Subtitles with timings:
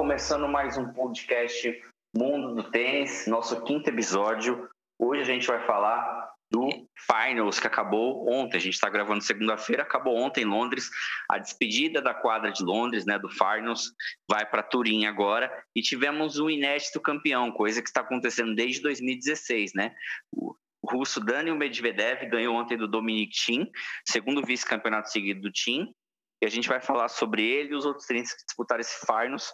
[0.00, 1.78] começando mais um podcast
[2.16, 4.66] Mundo do Tênis, nosso quinto episódio.
[4.98, 8.56] Hoje a gente vai falar do Finals que acabou ontem.
[8.56, 10.88] A gente está gravando segunda-feira, acabou ontem em Londres.
[11.30, 13.92] A despedida da quadra de Londres, né, do Finals,
[14.26, 15.52] vai para Turim agora.
[15.76, 19.94] E tivemos um inédito campeão, coisa que está acontecendo desde 2016, né?
[20.32, 23.70] O russo Daniel Medvedev ganhou ontem do Dominic Thiem,
[24.08, 25.94] segundo vice-campeonato seguido do Thiem.
[26.42, 29.52] E a gente vai falar sobre ele e os outros tênis que disputaram esse Finals.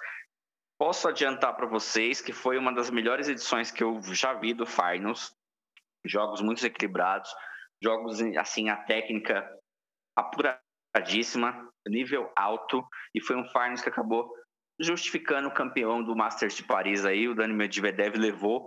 [0.78, 4.66] Posso adiantar para vocês que foi uma das melhores edições que eu já vi do
[4.66, 5.34] Finals.
[6.04, 7.30] Jogos muito equilibrados,
[7.82, 9.48] jogos assim a técnica
[10.14, 14.30] apuradíssima, nível alto e foi um Finals que acabou
[14.78, 18.66] justificando o campeão do Masters de Paris aí, o Dani Medvedev levou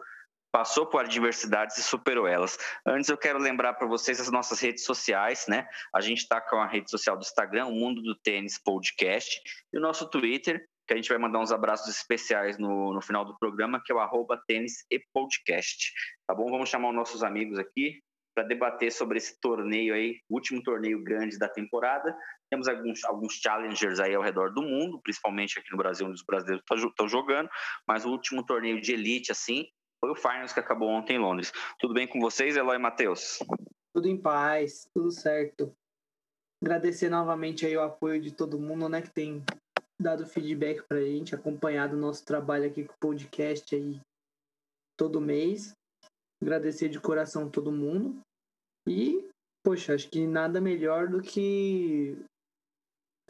[0.52, 2.57] passou por adversidades e superou elas.
[2.85, 5.67] Antes eu quero lembrar para vocês as nossas redes sociais, né?
[5.93, 9.39] A gente está com a rede social do Instagram, o Mundo do Tênis Podcast,
[9.71, 13.23] e o nosso Twitter, que a gente vai mandar uns abraços especiais no, no final
[13.23, 15.93] do programa, que é o arroba tênis e podcast.
[16.25, 16.49] Tá bom?
[16.49, 18.01] Vamos chamar os nossos amigos aqui
[18.35, 22.17] para debater sobre esse torneio aí, último torneio grande da temporada.
[22.49, 26.25] Temos alguns, alguns challengers aí ao redor do mundo, principalmente aqui no Brasil, onde os
[26.25, 27.47] brasileiros estão jogando,
[27.87, 29.67] mas o último torneio de elite, assim,
[30.03, 31.51] foi o Finals que acabou ontem em Londres.
[31.77, 33.37] Tudo bem com vocês, Eloy e Matheus?
[33.93, 35.71] Tudo em paz, tudo certo.
[36.63, 39.43] Agradecer novamente aí o apoio de todo mundo, né, que tem
[40.00, 44.00] dado feedback pra gente, acompanhado o nosso trabalho aqui com o podcast aí
[44.97, 45.73] todo mês.
[46.42, 48.22] Agradecer de coração todo mundo.
[48.88, 49.27] E,
[49.64, 52.17] poxa, acho que nada melhor do que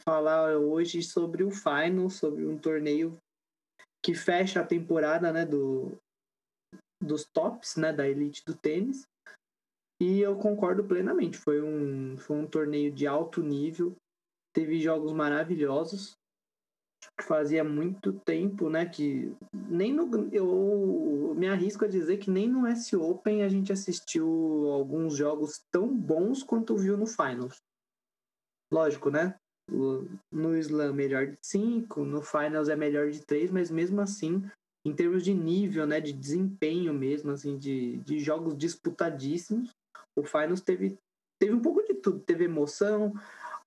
[0.01, 3.17] falar hoje sobre o Final, sobre um torneio
[4.03, 5.97] que fecha a temporada, né, do,
[7.03, 9.03] dos tops, né, da elite do tênis.
[10.01, 11.37] E eu concordo plenamente.
[11.37, 13.95] Foi um, foi um torneio de alto nível.
[14.55, 16.13] Teve jogos maravilhosos.
[17.21, 22.65] Fazia muito tempo, né, que nem no eu me arrisco a dizer que nem no
[22.65, 24.27] S Open a gente assistiu
[24.71, 27.57] alguns jogos tão bons quanto viu no Finals.
[28.71, 29.35] Lógico, né?
[30.31, 34.43] No Slam melhor de 5, no Finals é melhor de 3, mas mesmo assim
[34.85, 39.69] em termos de nível, né, de desempenho mesmo, assim, de, de jogos disputadíssimos,
[40.15, 40.97] o Finals teve,
[41.37, 42.19] teve um pouco de tudo.
[42.19, 43.13] Teve emoção,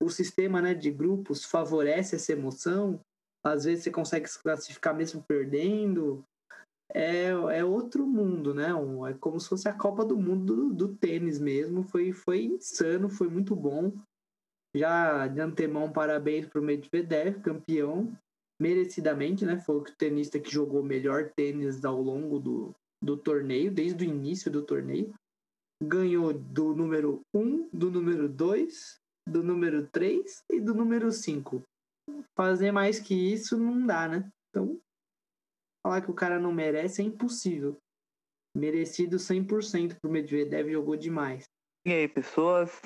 [0.00, 3.00] o sistema né, de grupos favorece essa emoção,
[3.44, 6.24] às vezes você consegue se classificar mesmo perdendo.
[6.94, 8.68] É, é outro mundo, né?
[9.10, 11.82] É como se fosse a Copa do Mundo do, do tênis mesmo.
[11.82, 13.92] Foi, foi insano, foi muito bom.
[14.74, 18.16] Já de antemão, parabéns para o Medvedev, campeão
[18.60, 19.58] merecidamente, né?
[19.58, 24.50] Foi o tenista que jogou melhor tênis ao longo do, do torneio, desde o início
[24.50, 25.12] do torneio.
[25.82, 31.62] Ganhou do número 1, do número 2, do número 3 e do número 5.
[32.36, 34.30] Fazer mais que isso não dá, né?
[34.50, 34.80] Então,
[35.82, 37.76] falar que o cara não merece é impossível.
[38.54, 41.44] Merecido 100% pro Medvedev, jogou demais.
[41.86, 42.80] E aí, pessoas?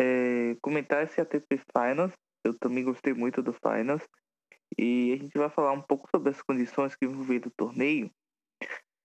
[0.00, 2.12] É, comentar esse ATP Finals.
[2.44, 4.02] Eu também gostei muito do Finals.
[4.78, 8.10] E a gente vai falar um pouco sobre as condições que envolveram o torneio,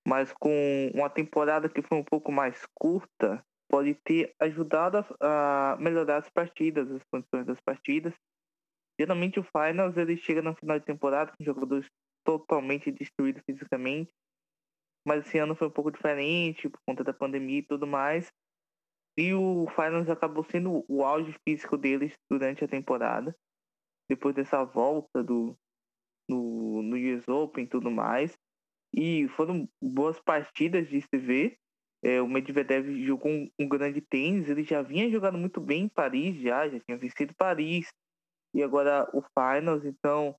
[0.07, 6.17] mas com uma temporada que foi um pouco mais curta, pode ter ajudado a, melhorar
[6.17, 8.13] as partidas, as condições das partidas.
[8.99, 11.87] Geralmente o Finals ele chega no final de temporada com jogadores
[12.25, 14.11] totalmente destruídos fisicamente,
[15.05, 18.31] mas esse ano foi um pouco diferente por conta da pandemia e tudo mais.
[19.17, 23.35] E o Finals acabou sendo o auge físico deles durante a temporada
[24.09, 25.57] depois dessa volta do
[26.29, 28.37] no, no US Open e tudo mais.
[28.93, 31.57] E foram boas partidas de se ver.
[32.03, 35.89] É, o Medvedev jogou um, um, grande tênis, ele já vinha jogando muito bem em
[35.89, 37.87] Paris, já, já tinha vencido Paris,
[38.53, 40.35] e agora o Finals, então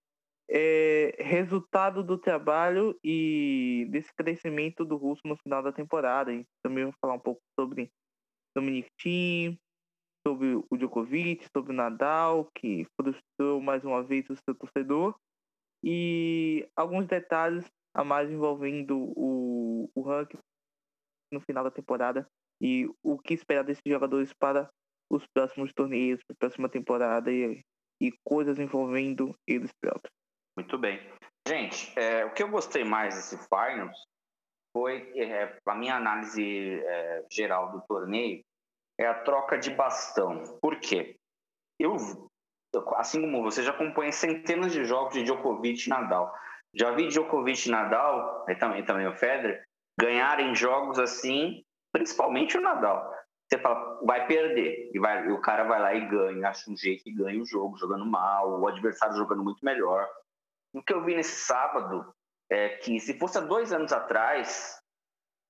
[0.51, 6.33] é resultado do trabalho e desse crescimento do russo no final da temporada.
[6.33, 7.91] Gente também vai falar um pouco sobre
[8.57, 9.59] Dominic Thiem,
[10.27, 15.15] sobre o Djokovic, sobre o Nadal, que frustrou mais uma vez o seu torcedor,
[15.85, 17.65] e alguns detalhes
[17.95, 20.39] a mais envolvendo o, o ranking
[21.33, 22.27] no final da temporada
[22.61, 24.69] e o que esperar desses jogadores para
[25.11, 27.65] os próximos torneios, para a próxima temporada e,
[28.01, 30.13] e coisas envolvendo eles próprios.
[30.57, 31.01] Muito bem.
[31.47, 33.97] Gente, é, o que eu gostei mais desse Finals
[34.77, 38.43] foi é, a minha análise é, geral do torneio
[38.99, 40.43] é a troca de bastão.
[40.61, 41.17] Por quê?
[41.81, 41.97] Eu,
[42.97, 46.35] assim como você, já acompanha centenas de jogos de Djokovic e Nadal.
[46.75, 49.65] Já vi Djokovic e Nadal, e também, também o Federer,
[49.99, 53.11] ganharem jogos assim, principalmente o Nadal.
[53.49, 56.77] Você fala, vai perder, e, vai, e o cara vai lá e ganha, acha um
[56.77, 60.07] jeito e ganha o jogo, jogando mal, o adversário jogando muito melhor.
[60.75, 62.13] o que eu vi nesse sábado
[62.51, 64.79] é que se fosse há dois anos atrás,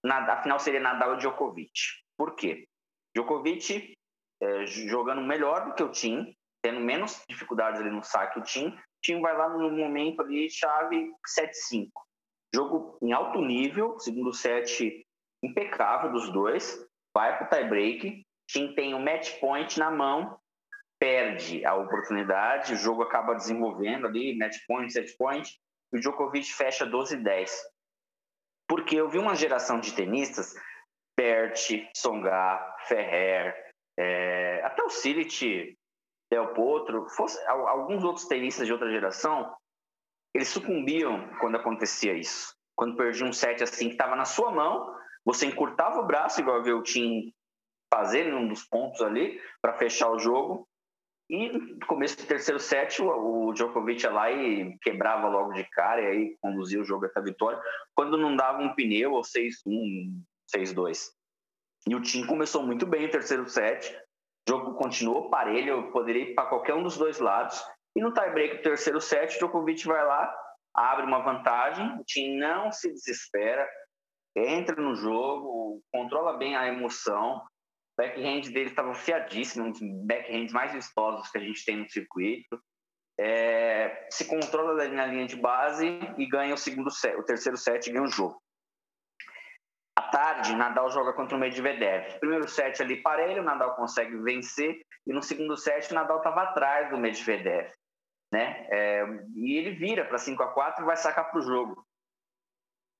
[0.04, 1.72] na, a final seria Nadal e Djokovic.
[2.16, 2.68] Por quê?
[3.16, 3.94] Djokovic
[4.40, 8.76] é, jogando melhor do que o Tim, tendo menos dificuldades ali no saque o Tim.
[9.02, 11.90] Tim vai lá no momento ali, chave 7-5.
[12.54, 15.04] Jogo em alto nível, segundo set
[15.42, 16.87] impecável dos dois,
[17.18, 18.24] vai para o tie-break.
[18.46, 20.38] Tim tem o match point na mão,
[21.00, 25.50] perde a oportunidade, o jogo acaba desenvolvendo ali, match point, set point,
[25.92, 27.50] e o Djokovic fecha 12-10.
[28.68, 30.54] Porque eu vi uma geração de tenistas,
[31.18, 31.58] Bert,
[31.92, 33.52] Songa, Ferrer,
[33.98, 35.76] é, até o Silic,
[36.30, 39.52] Del Potro, fosse, alguns outros tenistas de outra geração,
[40.32, 42.54] eles sucumbiam quando acontecia isso.
[42.76, 44.94] Quando perdia um set assim que estava na sua mão,
[45.28, 47.34] você encurtava o braço, igual eu o Tim
[47.92, 50.66] fazer um dos pontos ali, para fechar o jogo.
[51.28, 56.00] E no começo do terceiro set, o, Djokovic ia lá e quebrava logo de cara,
[56.00, 57.60] e aí conduzia o jogo até a vitória,
[57.94, 60.18] quando não dava um pneu ou 6-1,
[60.56, 61.10] 6-2.
[61.86, 63.94] E o Tim começou muito bem o terceiro set,
[64.48, 67.62] o jogo continuou parelho, poderia ir para qualquer um dos dois lados.
[67.94, 70.34] E no tie-break do terceiro set, o Djokovic vai lá,
[70.74, 73.68] abre uma vantagem, o Tim não se desespera,
[74.36, 77.42] entra no jogo, controla bem a emoção,
[77.98, 82.60] backhand dele estava fiadíssimo, um dos backhands mais vistosos que a gente tem no circuito.
[83.20, 85.86] É, se controla na linha de base
[86.16, 88.40] e ganha o segundo set, o terceiro set e ganha o jogo.
[89.96, 92.20] À tarde, Nadal joga contra o Medvedev.
[92.20, 96.96] Primeiro set ali parelho, Nadal consegue vencer e no segundo set Nadal estava atrás do
[96.96, 97.72] Medvedev,
[98.32, 98.68] né?
[98.70, 99.04] É,
[99.34, 101.84] e ele vira para 5 a 4 e vai sacar para o jogo.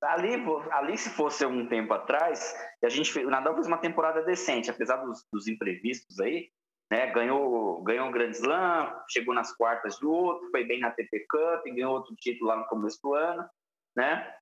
[0.00, 0.35] Ali,
[0.71, 4.97] ali, se fosse um tempo atrás, a gente, o Nadal fez uma temporada decente, apesar
[4.99, 6.50] dos, dos imprevistos aí,
[6.91, 7.09] né?
[7.09, 11.65] Ganhou, ganhou um Grand Slam, chegou nas quartas do outro, foi bem na TP Cup,
[11.65, 13.49] ganhou outro título lá no começo do ano,
[13.97, 14.35] né?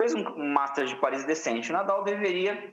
[0.00, 1.70] Fez um, um Master de Paris decente.
[1.70, 2.72] O Nadal deveria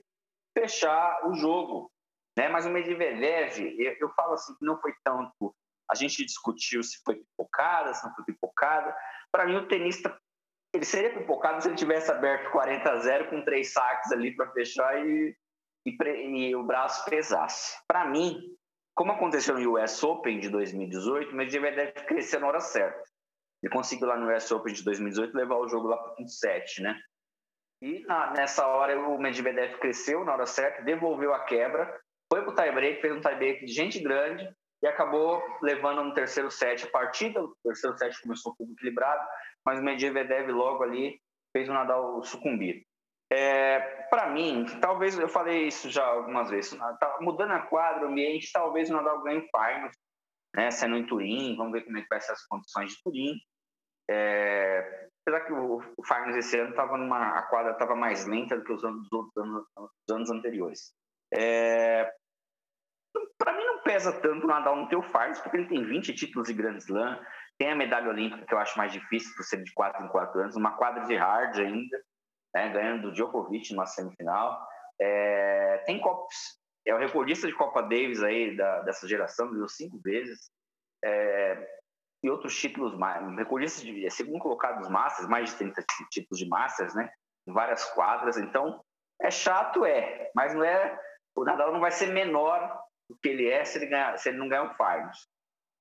[0.58, 1.92] fechar o jogo,
[2.38, 2.50] né?
[2.50, 5.56] Mas o Medvedev, eu, eu falo assim, não foi tanto.
[5.90, 8.96] A gente discutiu se foi pipocada, se não foi pipocada.
[9.32, 10.18] Para mim, o tenista
[10.74, 14.52] ele seria pipocado se ele tivesse aberto 40 a 0 com três saques ali para
[14.52, 15.36] fechar e,
[15.86, 17.78] e, e, o braço pesasse.
[17.88, 18.40] Para mim,
[18.96, 23.04] como aconteceu no US Open de 2018, o Medvedev crescer na hora certa.
[23.62, 26.82] Ele conseguiu lá no US Open de 2018 levar o jogo lá para o 7,
[26.82, 27.00] né?
[27.82, 32.00] E na, nessa hora o Medvedev cresceu na hora certa, devolveu a quebra,
[32.32, 34.48] foi para o tie-break, fez um tie-break de gente grande
[34.82, 37.42] e acabou levando no terceiro set a partida.
[37.42, 39.22] O terceiro set começou um pouco equilibrado,
[39.66, 41.20] mas o Medvedev logo ali
[41.56, 42.86] fez o Nadal sucumbir.
[43.32, 43.80] É,
[44.10, 48.52] para mim, talvez eu falei isso já algumas vezes, tá mudando a quadra, o ambiente,
[48.52, 49.96] talvez o Nadal ganhe finals,
[50.54, 53.36] né, sendo em Turim, vamos ver como é que vai ser as condições de Turim.
[54.10, 58.58] É, apesar que o, o finals esse ano tava numa, a quadra estava mais lenta
[58.58, 60.94] do que os, anos, outros anos, os anos anteriores.
[61.34, 62.12] É,
[63.38, 66.48] para mim não pesa tanto o Nadal no teu finals, porque ele tem 20 títulos
[66.48, 67.18] de Grand Slam,
[67.62, 70.42] tem a medalha olímpica, que eu acho mais difícil por ser de 4 em 4
[70.42, 72.04] anos, uma quadra de hard ainda,
[72.56, 74.68] né, ganhando do Djokovic numa semifinal.
[75.00, 76.36] É, tem copos,
[76.88, 80.50] é o recordista de Copa Davis aí da, dessa geração, ganhou cinco vezes.
[81.06, 81.82] É,
[82.24, 86.40] e outros títulos mais, recordista de é segundo colocado dos Masters, mais de 30 títulos
[86.40, 87.14] de Masters, né?
[87.48, 88.38] Em várias quadras.
[88.38, 88.84] Então,
[89.22, 91.00] é chato, é, mas não é.
[91.36, 92.76] O Nadal não vai ser menor
[93.08, 95.30] do que ele é se ele, ganhar, se ele não ganhar o Finals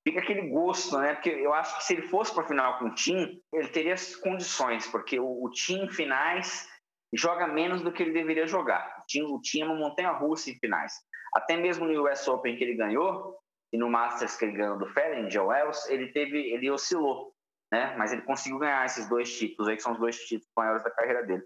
[0.03, 1.13] fica aquele gosto, né?
[1.13, 4.15] Porque eu acho que se ele fosse para final com o Tim, ele teria as
[4.15, 6.67] condições, porque o, o Tim finais
[7.13, 9.01] joga menos do que ele deveria jogar.
[9.01, 10.93] O Tim, o Tim é uma montanha-russa em finais.
[11.33, 13.37] Até mesmo no US Open que ele ganhou
[13.71, 17.33] e no Masters que ele ganhou do Federer, Joe Wells, ele teve, ele oscilou,
[17.71, 17.95] né?
[17.97, 20.91] Mas ele conseguiu ganhar esses dois títulos aí que são os dois títulos maiores da
[20.91, 21.43] carreira dele.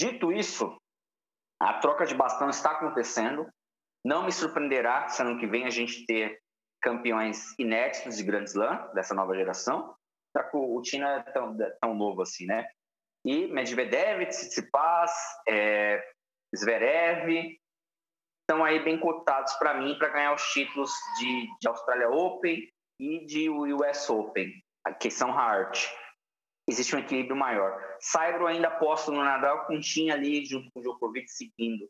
[0.00, 0.76] Dito isso,
[1.60, 3.48] a troca de bastão está acontecendo.
[4.04, 6.38] Não me surpreenderá se ano que vem a gente ter
[6.80, 9.94] campeões inéditos de Grand Slam dessa nova geração.
[10.36, 12.68] Só que o Tina é tão, tão novo assim, né?
[13.24, 15.10] E Medvedev, Tsitsipas,
[15.48, 16.02] é,
[16.56, 17.58] Zverev
[18.40, 22.66] estão aí bem cotados para mim para ganhar os títulos de, de Australia Open
[22.98, 24.50] e de US Open,
[25.00, 25.76] que são hard.
[26.68, 27.78] Existe um equilíbrio maior.
[28.00, 31.88] Saibro ainda aposto no Nadal com Tim ali junto com o Djokovic seguindo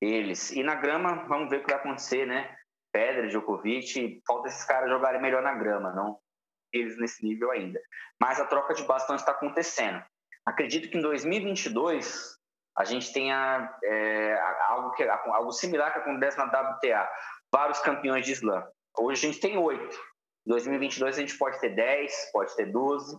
[0.00, 0.50] eles.
[0.50, 2.56] E na grama, vamos ver o que vai acontecer, né?
[2.92, 6.18] Pedra, Djokovic, falta esses caras jogarem melhor na grama, não
[6.72, 7.80] eles nesse nível ainda.
[8.20, 10.02] Mas a troca de bastão está acontecendo.
[10.46, 12.38] Acredito que em 2022
[12.76, 17.08] a gente tenha é, algo, que, algo similar que acontece na WTA,
[17.52, 18.66] vários campeões de slam.
[18.98, 19.96] Hoje a gente tem oito.
[20.46, 23.18] Em 2022 a gente pode ter 10, pode ter 12.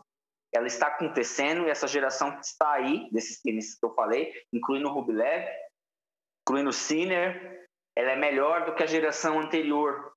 [0.54, 4.92] ela está acontecendo e essa geração está aí, desses tenistas que eu falei, incluindo o
[4.92, 5.48] Rublev,
[6.42, 7.61] incluindo o Sinner,
[7.96, 10.14] ela é melhor do que a geração anterior,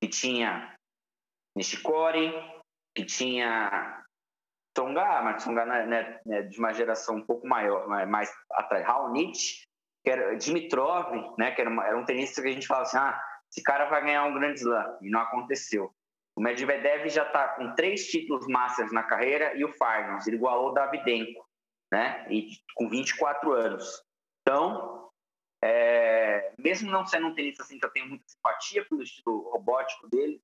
[0.00, 0.76] que tinha
[1.56, 2.32] Nishikori,
[2.94, 4.04] que tinha
[4.74, 9.64] Tonga, mas Tonga é, né, é de uma geração um pouco maior, mais atrás, Raonic,
[10.04, 12.98] que era Dimitrov, né, que era, uma, era um tenista que a gente fala assim,
[12.98, 13.20] ah,
[13.50, 15.90] esse cara vai ganhar um grande slam, e não aconteceu.
[16.36, 20.70] O Medvedev já está com três títulos Masters na carreira e o Finals, ele igualou
[20.70, 21.46] o Davidenko,
[21.90, 24.02] né, e com 24 anos.
[24.42, 25.05] Então,
[25.66, 30.08] é, mesmo não sendo um tenista assim que eu tenho muita simpatia pelo estilo robótico
[30.08, 30.40] dele,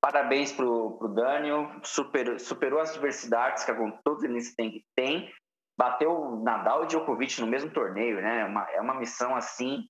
[0.00, 3.72] parabéns pro, pro Daniel, super, superou as diversidades que
[4.04, 5.32] todos eles têm, tem,
[5.78, 8.40] bateu Nadal e Djokovic no mesmo torneio, né?
[8.40, 9.86] É uma, é uma missão assim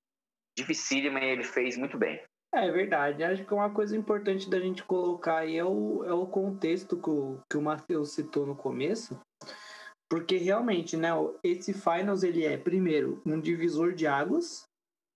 [0.57, 2.23] dificílima e ele fez muito bem.
[2.55, 3.23] É verdade.
[3.23, 7.11] Acho que uma coisa importante da gente colocar aí é o, é o contexto que
[7.11, 9.21] o, que o Matheus citou no começo.
[10.09, 11.11] Porque realmente, né,
[11.43, 14.65] esse Finals ele é, primeiro, um divisor de águas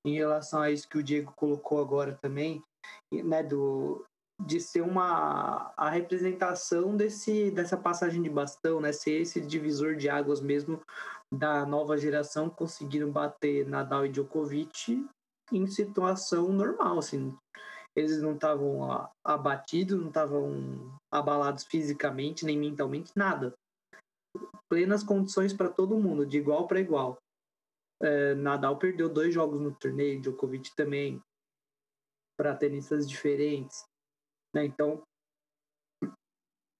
[0.04, 2.62] em relação a isso que o Diego colocou agora também,
[3.12, 4.04] né, do,
[4.44, 10.08] de ser uma a representação desse dessa passagem de bastão, né, ser esse divisor de
[10.08, 10.80] águas mesmo
[11.32, 15.06] da nova geração conseguiram bater Nadal e Djokovic
[15.52, 17.36] em situação normal, assim.
[17.94, 23.52] Eles não estavam abatidos, não estavam abalados fisicamente nem mentalmente, nada.
[24.68, 27.18] Plenas condições para todo mundo, de igual para igual.
[28.02, 31.20] É, Nadal perdeu dois jogos no torneio, Djokovic também,
[32.36, 33.84] para tenistas diferentes.
[34.54, 34.64] Né?
[34.64, 35.02] Então,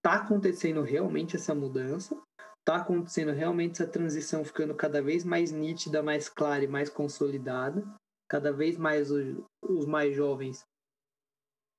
[0.03, 2.19] tá acontecendo realmente essa mudança,
[2.65, 7.83] tá acontecendo realmente essa transição ficando cada vez mais nítida, mais clara e mais consolidada
[8.31, 10.65] cada vez mais os, os mais jovens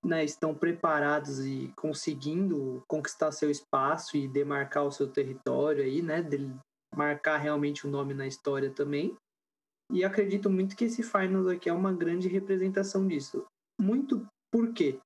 [0.04, 6.22] né, estão preparados e conseguindo conquistar seu espaço e demarcar o seu território aí, né,
[6.94, 9.16] marcar realmente o um nome na história também.
[9.90, 13.44] E acredito muito que esse Finals aqui é uma grande representação disso.
[13.80, 14.98] Muito por quê?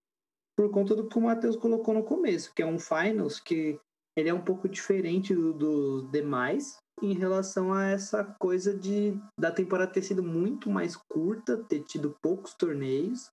[0.56, 3.78] Por conta do que o Matheus colocou no começo, que é um Finals que
[4.16, 9.50] ele é um pouco diferente dos do demais, em relação a essa coisa de da
[9.50, 13.28] temporada ter sido muito mais curta, ter tido poucos torneios,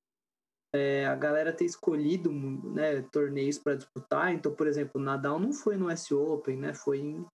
[0.74, 4.34] é, a galera ter escolhido né, torneios para disputar.
[4.34, 6.74] Então, por exemplo, o Nadal não foi no S Open, né?
[6.74, 7.26] Foi em,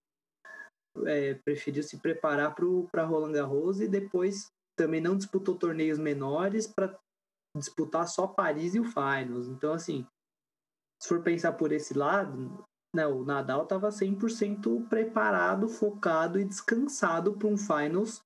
[1.05, 2.53] é, preferiu se preparar
[2.91, 6.97] para Roland Garros e depois também não disputou torneios menores para
[7.55, 9.47] disputar só Paris e o Finals.
[9.47, 10.05] Então, assim,
[11.01, 17.37] se for pensar por esse lado, não, o Nadal estava 100% preparado, focado e descansado
[17.37, 18.21] para um finals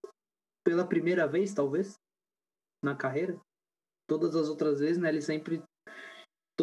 [0.65, 1.99] pela primeira vez, talvez,
[2.83, 3.39] na carreira.
[4.07, 5.63] Todas as outras vezes, né, ele sempre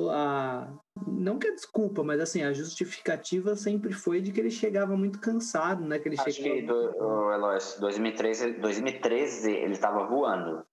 [0.08, 0.72] a
[1.06, 5.18] não que é desculpa, mas assim, a justificativa sempre foi de que ele chegava muito
[5.18, 6.54] cansado, né, que ele Acho chegava...
[6.54, 10.64] que do, Eloy, 2013, 2013 ele estava voando.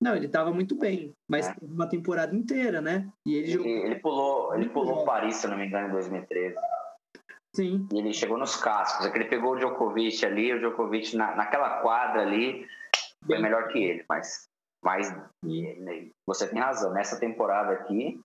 [0.00, 1.54] Não, ele estava muito bem, mas é.
[1.62, 3.10] uma temporada inteira, né?
[3.24, 3.70] E ele, ele, jogou...
[3.70, 6.54] ele pulou, ele pulou Paris, se não me engano, em 2013.
[7.54, 7.88] Sim.
[7.90, 9.06] E ele chegou nos cascos.
[9.06, 12.66] É que ele pegou o Djokovic ali, o Djokovic na, naquela quadra ali
[13.26, 14.50] foi melhor que ele, mas,
[14.86, 15.12] mas
[16.24, 16.92] você tem razão.
[16.92, 18.20] Nessa temporada aqui,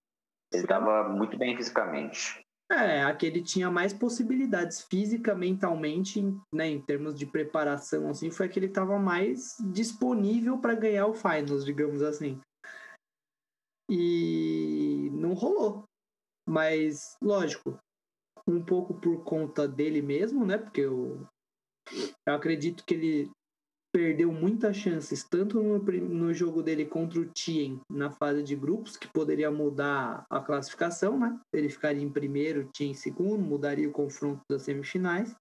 [0.54, 2.40] ele estava muito bem fisicamente.
[2.72, 6.22] É, aquele tinha mais possibilidades física, mentalmente,
[6.54, 11.66] né, em termos de preparação, assim, foi que estava mais disponível para ganhar o finals,
[11.66, 12.40] digamos assim.
[13.90, 15.84] E não rolou.
[16.48, 17.76] Mas, lógico,
[18.48, 20.60] um pouco por conta dele mesmo, né?
[20.60, 21.28] Porque eu,
[22.28, 23.32] eu acredito que ele
[23.94, 28.96] perdeu muitas chances, tanto no, no jogo dele contra o Tien na fase de grupos,
[28.96, 31.40] que poderia mudar a classificação, né?
[31.54, 35.36] Ele ficaria em primeiro, Tien em segundo, mudaria o confronto das semifinais.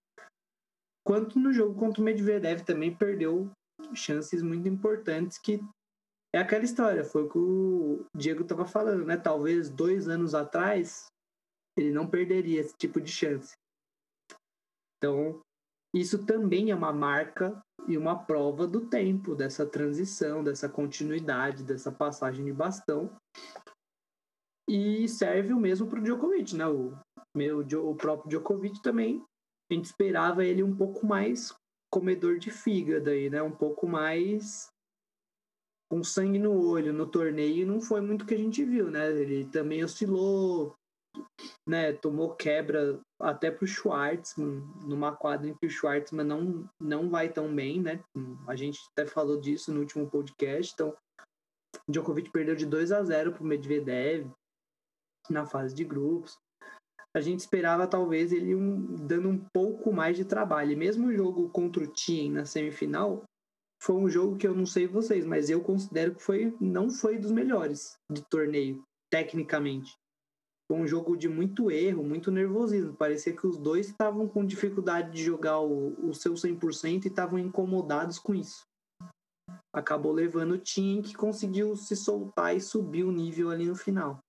[1.06, 3.50] Quanto no jogo contra o Medvedev também perdeu
[3.94, 5.60] chances muito importantes que
[6.32, 9.16] é aquela história, foi o que o Diego estava falando, né?
[9.16, 11.06] Talvez dois anos atrás
[11.76, 13.54] ele não perderia esse tipo de chance.
[14.98, 15.40] Então,
[15.94, 21.90] isso também é uma marca e uma prova do tempo, dessa transição, dessa continuidade, dessa
[21.90, 23.10] passagem de bastão.
[24.68, 26.66] E serve o mesmo para o Djokovic, né?
[26.68, 26.96] O,
[27.36, 29.24] meu, o próprio Djokovic também,
[29.70, 31.52] a gente esperava ele um pouco mais
[31.92, 33.42] comedor de fígado aí, né?
[33.42, 34.70] Um pouco mais
[35.90, 39.10] com sangue no olho no torneio, não foi muito que a gente viu, né?
[39.10, 40.76] Ele também oscilou,
[41.66, 47.28] né, tomou quebra até pro Schwartzman, numa quadra em que o Schwartzman não, não vai
[47.28, 48.02] tão bem, né?
[48.46, 50.72] A gente até falou disso no último podcast.
[50.72, 50.96] Então,
[51.88, 54.30] Djokovic perdeu de 2 a 0 pro Medvedev
[55.28, 56.38] na fase de grupos.
[57.14, 60.72] a gente esperava talvez ele um, dando um pouco mais de trabalho.
[60.72, 63.22] E mesmo o jogo contra o Tien na semifinal
[63.82, 67.18] foi um jogo que eu não sei vocês, mas eu considero que foi não foi
[67.18, 69.96] dos melhores do torneio, tecnicamente.
[70.70, 72.94] Foi um jogo de muito erro, muito nervosismo.
[72.94, 77.40] Parecia que os dois estavam com dificuldade de jogar o, o seu 100% e estavam
[77.40, 78.64] incomodados com isso.
[79.74, 84.20] Acabou levando o Tim, que conseguiu se soltar e subir o nível ali no final.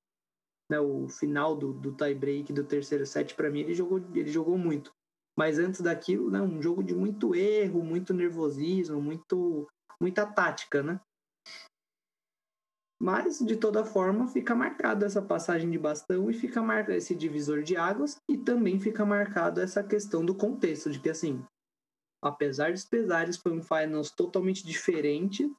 [0.68, 4.32] Né, o final do, do tie break do terceiro set, para mim, ele jogou, ele
[4.32, 4.92] jogou muito.
[5.38, 9.68] Mas antes daquilo, né, um jogo de muito erro, muito nervosismo, muito,
[10.02, 11.00] muita tática, né?
[13.02, 17.64] Mas, de toda forma, fica marcado essa passagem de bastão e fica marcado esse divisor
[17.64, 21.44] de águas e também fica marcado essa questão do contexto, de que, assim,
[22.24, 25.52] apesar dos pesares, foi um finals totalmente diferente,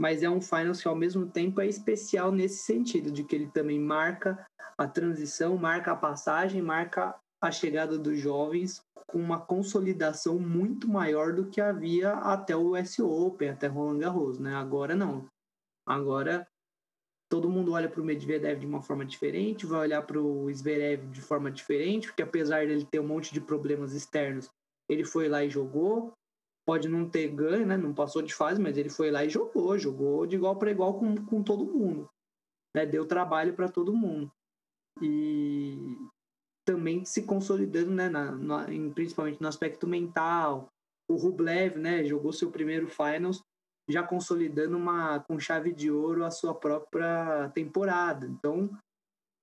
[0.00, 3.50] mas é um finals que, ao mesmo tempo, é especial nesse sentido, de que ele
[3.50, 4.42] também marca
[4.78, 11.34] a transição, marca a passagem, marca a chegada dos jovens com uma consolidação muito maior
[11.34, 14.54] do que havia até o US Open, até Roland Garros, né?
[14.54, 15.30] Agora não.
[15.86, 16.46] Agora
[17.32, 21.06] todo mundo olha para o Medvedev de uma forma diferente, vai olhar para o Zverev
[21.06, 24.50] de forma diferente, porque apesar dele ter um monte de problemas externos,
[24.86, 26.12] ele foi lá e jogou.
[26.66, 27.76] Pode não ter ganho, né?
[27.76, 30.98] Não passou de fase, mas ele foi lá e jogou, jogou de igual para igual
[30.98, 32.06] com, com todo mundo.
[32.76, 32.84] Né?
[32.84, 34.30] Deu trabalho para todo mundo.
[35.00, 35.96] E
[36.66, 40.68] também se consolidando, né, na, na, em, principalmente no aspecto mental.
[41.08, 43.42] O Rublev, né, jogou seu primeiro finals
[43.92, 48.26] já consolidando uma com chave de ouro a sua própria temporada.
[48.26, 48.70] Então,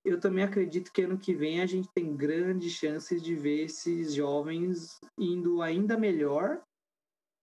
[0.04, 4.14] eu também acredito que ano que vem a gente tem grandes chances de ver esses
[4.14, 6.62] jovens indo ainda melhor.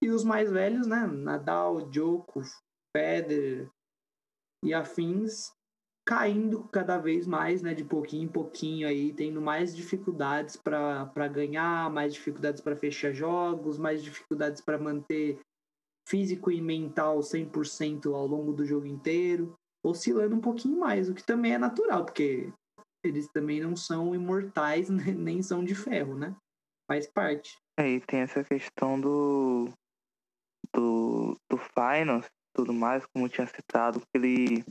[0.04, 2.52] E os mais velhos, né, Nadal, Djokovic,
[2.96, 3.70] Federer
[4.64, 5.52] e afins
[6.08, 11.92] caindo cada vez mais, né, de pouquinho em pouquinho aí, tendo mais dificuldades para ganhar,
[11.92, 15.38] mais dificuldades para fechar jogos, mais dificuldades para manter
[16.08, 21.24] físico e mental 100% ao longo do jogo inteiro, oscilando um pouquinho mais, o que
[21.24, 22.52] também é natural, porque
[23.04, 26.36] eles também não são imortais, né, nem são de ferro, né?
[26.90, 27.58] Faz parte.
[27.78, 29.70] Aí tem essa questão do
[30.74, 34.66] do, do finals, tudo mais, como tinha citado, que ele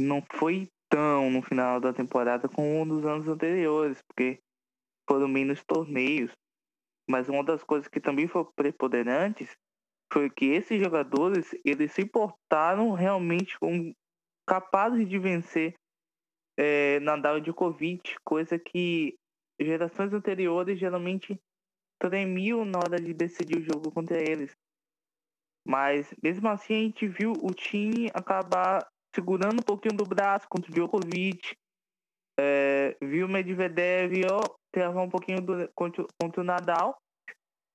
[0.00, 4.40] não foi tão no final da temporada como um dos anos anteriores, porque
[5.08, 6.32] foram menos torneios.
[7.08, 9.56] Mas uma das coisas que também foi preponderantes
[10.12, 13.94] foi que esses jogadores eles se portaram realmente como
[14.46, 15.74] capazes de vencer
[16.58, 19.16] é, Nadal e Djokovic, coisa que
[19.58, 21.40] gerações anteriores geralmente
[21.98, 24.54] tremiam na hora de decidir o jogo contra eles.
[25.66, 30.70] Mas mesmo assim a gente viu o time acabar segurando um pouquinho do braço contra
[30.70, 31.56] o Djokovic.
[32.38, 34.40] É, viu o Medvedev ó,
[34.72, 37.01] travar um pouquinho do, contra, contra o Nadal.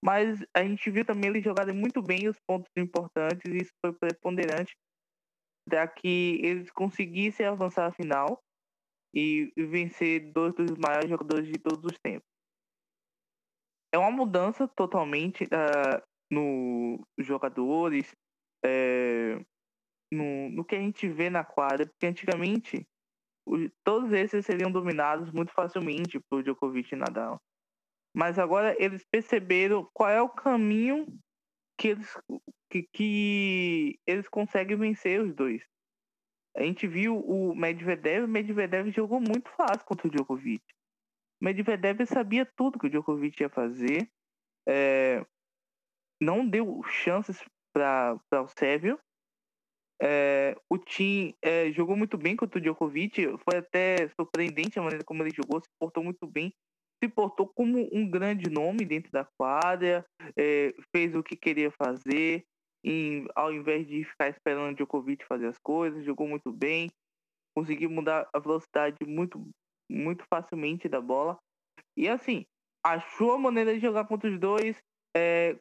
[0.04, 3.94] Mas a gente viu também eles jogarem muito bem os pontos importantes e isso foi
[3.94, 4.76] preponderante
[5.68, 8.42] para que eles conseguissem avançar a final
[9.14, 12.28] e vencer dois dos maiores jogadores de todos os tempos.
[13.92, 18.16] É uma mudança totalmente uh, no jogadores,
[18.64, 19.40] é,
[20.12, 22.86] no, no que a gente vê na quadra, porque antigamente
[23.84, 27.42] todos esses seriam dominados muito facilmente por Djokovic e Nadal.
[28.18, 31.06] Mas agora eles perceberam qual é o caminho
[31.78, 32.18] que eles,
[32.68, 35.64] que, que eles conseguem vencer os dois.
[36.56, 40.64] A gente viu o Medvedev, o Medvedev jogou muito fácil contra o Djokovic.
[41.40, 44.10] O Medvedev sabia tudo que o Djokovic ia fazer.
[44.68, 45.24] É,
[46.20, 47.40] não deu chances
[47.72, 49.00] para o Sérvio.
[50.02, 53.28] É, o Tim é, jogou muito bem contra o Djokovic.
[53.48, 56.52] Foi até surpreendente a maneira como ele jogou, se portou muito bem.
[57.04, 60.06] Se portou como um grande nome dentro da quadra,
[60.38, 62.44] é, fez o que queria fazer,
[62.84, 66.90] em, ao invés de ficar esperando o Djokovic fazer as coisas, jogou muito bem,
[67.56, 69.48] conseguiu mudar a velocidade muito,
[69.90, 71.38] muito facilmente da bola.
[71.96, 72.46] E assim,
[72.86, 74.78] achou a maneira de jogar contra os dois,
[75.16, 75.58] é,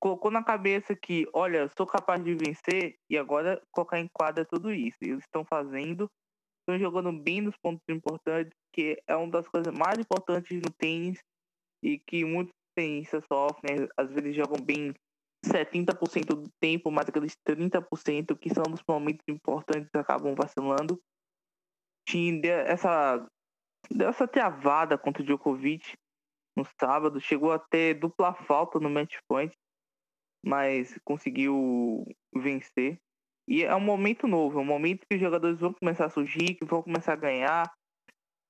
[0.00, 4.72] colocou na cabeça que, olha, sou capaz de vencer e agora colocar em quadra tudo
[4.72, 4.96] isso.
[5.02, 6.08] Eles estão fazendo,
[6.60, 11.18] estão jogando bem nos pontos importantes, que é uma das coisas mais importantes no tênis
[11.82, 13.88] e que muitos tenistas sofrem.
[13.96, 14.94] Às vezes jogam bem
[15.44, 21.00] 70% do tempo, mas aqueles 30% que são nos momentos importantes acabam vacilando.
[22.06, 23.26] Tinha essa,
[24.00, 25.96] essa travada contra o Djokovic
[26.56, 29.52] no sábado, chegou a ter dupla falta no match point
[30.44, 32.98] mas conseguiu vencer.
[33.50, 36.54] E é um momento novo, é um momento que os jogadores vão começar a surgir,
[36.54, 37.68] que vão começar a ganhar.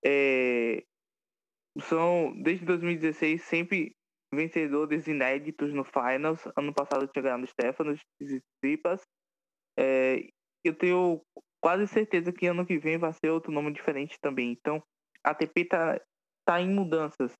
[0.05, 0.85] É...
[1.85, 3.97] são, desde 2016, sempre
[4.31, 6.47] vencedores inéditos no Finals.
[6.55, 9.01] Ano passado tinha ganhado Stefanos e Tsipas.
[9.79, 10.29] É,
[10.63, 11.23] eu tenho
[11.63, 14.53] quase certeza que ano que vem vai ser outro nome diferente também.
[14.53, 14.83] Então,
[15.25, 15.99] a TP tá,
[16.45, 17.33] tá em mudanças.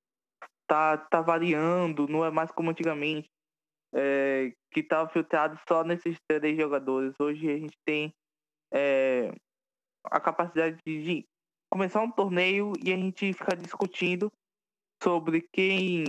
[0.67, 3.29] Tá, tá variando, não é mais como antigamente.
[3.95, 7.15] É, que estava filtrado só nesses três jogadores.
[7.19, 8.15] Hoje a gente tem
[8.73, 9.33] é,
[10.05, 11.27] a capacidade de
[11.71, 14.31] começar um torneio e a gente ficar discutindo
[15.03, 16.05] sobre quem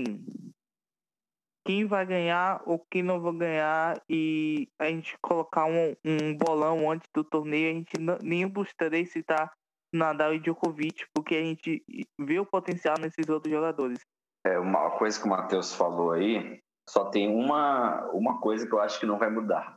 [1.65, 6.89] quem vai ganhar ou quem não vai ganhar e a gente colocar um, um bolão
[6.89, 9.51] antes do torneio, a gente não, nenhum dos três citar
[9.93, 11.83] Nadal e Djokovic, porque a gente
[12.19, 13.99] vê o potencial nesses outros jogadores.
[14.45, 16.59] É, uma coisa que o Matheus falou aí,
[16.91, 19.75] só tem uma, uma coisa que eu acho que não vai mudar.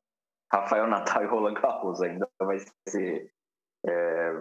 [0.52, 3.30] Rafael Natal e Roland Garros ainda vai ser.
[3.86, 4.32] É,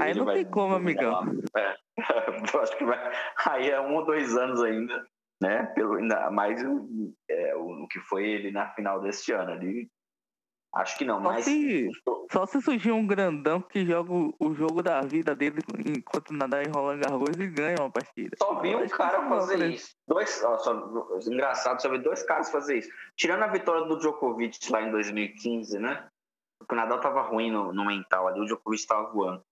[0.00, 1.22] aí não tem como, amigão.
[1.56, 1.76] É,
[2.54, 2.98] eu acho que vai.
[3.46, 5.06] Aí é um ou dois anos ainda
[5.40, 5.64] né?
[5.74, 6.62] Pelo, ainda mais
[7.30, 9.52] é, o, o que foi ele na final deste ano.
[9.52, 9.90] Ali,
[10.74, 11.44] acho que não, só mas.
[11.44, 11.90] Se,
[12.30, 16.64] só se surgir um grandão que joga o, o jogo da vida dele enquanto nadar
[16.64, 18.36] em Roland Garros e ganha uma partida.
[18.38, 19.90] Só vi um cara fazer isso.
[20.06, 20.72] Dois, ó, só,
[21.26, 22.90] engraçado, só vi dois caras fazer isso.
[23.16, 26.08] Tirando a vitória do Djokovic lá em 2015, né?
[26.58, 29.42] Porque o Nadal tava ruim no, no mental ali, o Djokovic tava voando.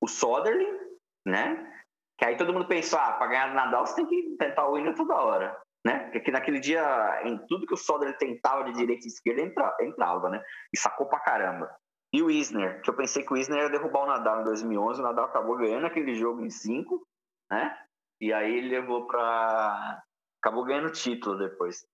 [0.00, 0.78] O Soderling,
[1.24, 1.70] né?
[2.18, 4.74] Que aí todo mundo pensou, ah, para ganhar do Nadal você tem que tentar o
[4.74, 6.10] winner toda hora, né?
[6.10, 10.30] Porque naquele dia, em tudo que o Soder tentava de direita e esquerda, entra, entrava,
[10.30, 10.42] né?
[10.72, 11.70] E sacou pra caramba.
[12.12, 15.00] E o Isner, que eu pensei que o Isner ia derrubar o Nadal em 2011,
[15.00, 17.06] o Nadal acabou ganhando aquele jogo em 5,
[17.50, 17.76] né?
[18.20, 20.00] E aí ele levou pra...
[20.42, 21.84] acabou ganhando o título depois.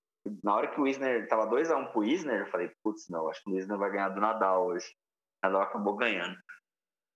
[0.43, 3.43] Na hora que o Isner tava 2x1 um pro Isner, eu falei, putz, não, acho
[3.43, 4.85] que o Isner vai ganhar do Nadal hoje.
[5.43, 6.37] O Nadal acabou ganhando.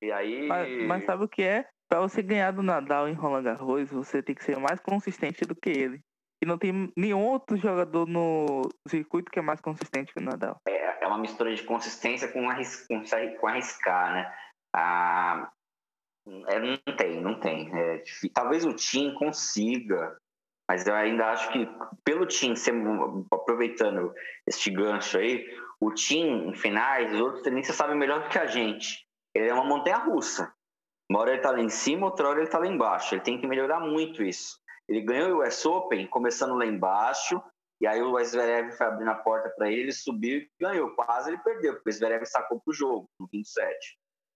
[0.02, 0.48] E aí.
[0.48, 1.70] Mas, mas sabe o que é?
[1.88, 5.56] Para você ganhar do Nadal em Roland Garros, você tem que ser mais consistente do
[5.56, 6.02] que ele.
[6.46, 10.62] E não tem nenhum outro jogador no circuito que é mais consistente que o Nadal.
[10.68, 13.02] É, é uma mistura de consistência com, arris com,
[13.40, 14.32] com arriscar, né?
[14.76, 15.52] Ah,
[16.48, 17.76] é, não tem, não tem.
[17.76, 20.16] É, talvez o Tim consiga,
[20.70, 21.68] mas eu ainda acho que
[22.04, 22.54] pelo Tim,
[23.32, 24.14] aproveitando
[24.46, 25.44] este gancho aí,
[25.82, 29.04] o Tim em finais, os outros tenistas sabem melhor do que a gente.
[29.34, 30.54] Ele é uma montanha russa.
[31.10, 33.16] Uma hora ele está lá em cima, outra hora ele está lá embaixo.
[33.16, 34.64] Ele tem que melhorar muito isso.
[34.88, 37.42] Ele ganhou o US Open começando lá embaixo,
[37.82, 40.92] e aí o Zverev foi abrindo a porta para ele, subiu e ganhou.
[40.96, 43.76] Quase ele perdeu, porque o Zverev sacou pro jogo no 27.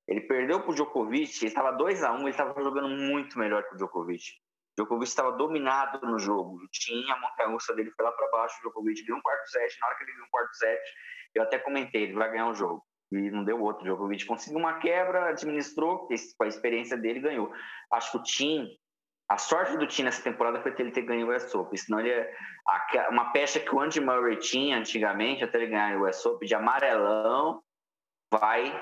[0.07, 3.75] Ele perdeu pro Djokovic, ele estava 2 a 1 ele estava jogando muito melhor que
[3.75, 4.23] o Djokovic.
[4.23, 6.59] O Djokovic estava dominado no jogo.
[6.71, 9.79] Tinha a montanha-russa dele foi lá para baixo, o Djokovic ganhou um quarto set.
[9.79, 10.81] Na hora que ele ganhou um quarto set,
[11.35, 13.81] eu até comentei, ele vai ganhar o jogo e não deu outro.
[13.81, 17.51] O Djokovic conseguiu uma quebra, administrou, com a experiência dele, ganhou.
[17.91, 18.67] Acho que o Tim,
[19.29, 22.09] a sorte do Tim nessa temporada foi ele ter ganho o US Open, senão ele
[22.09, 22.35] é
[23.09, 26.55] uma pecha que o Andy Murray tinha antigamente, até ele ganhar o US Open, de
[26.55, 27.61] amarelão,
[28.33, 28.73] vai,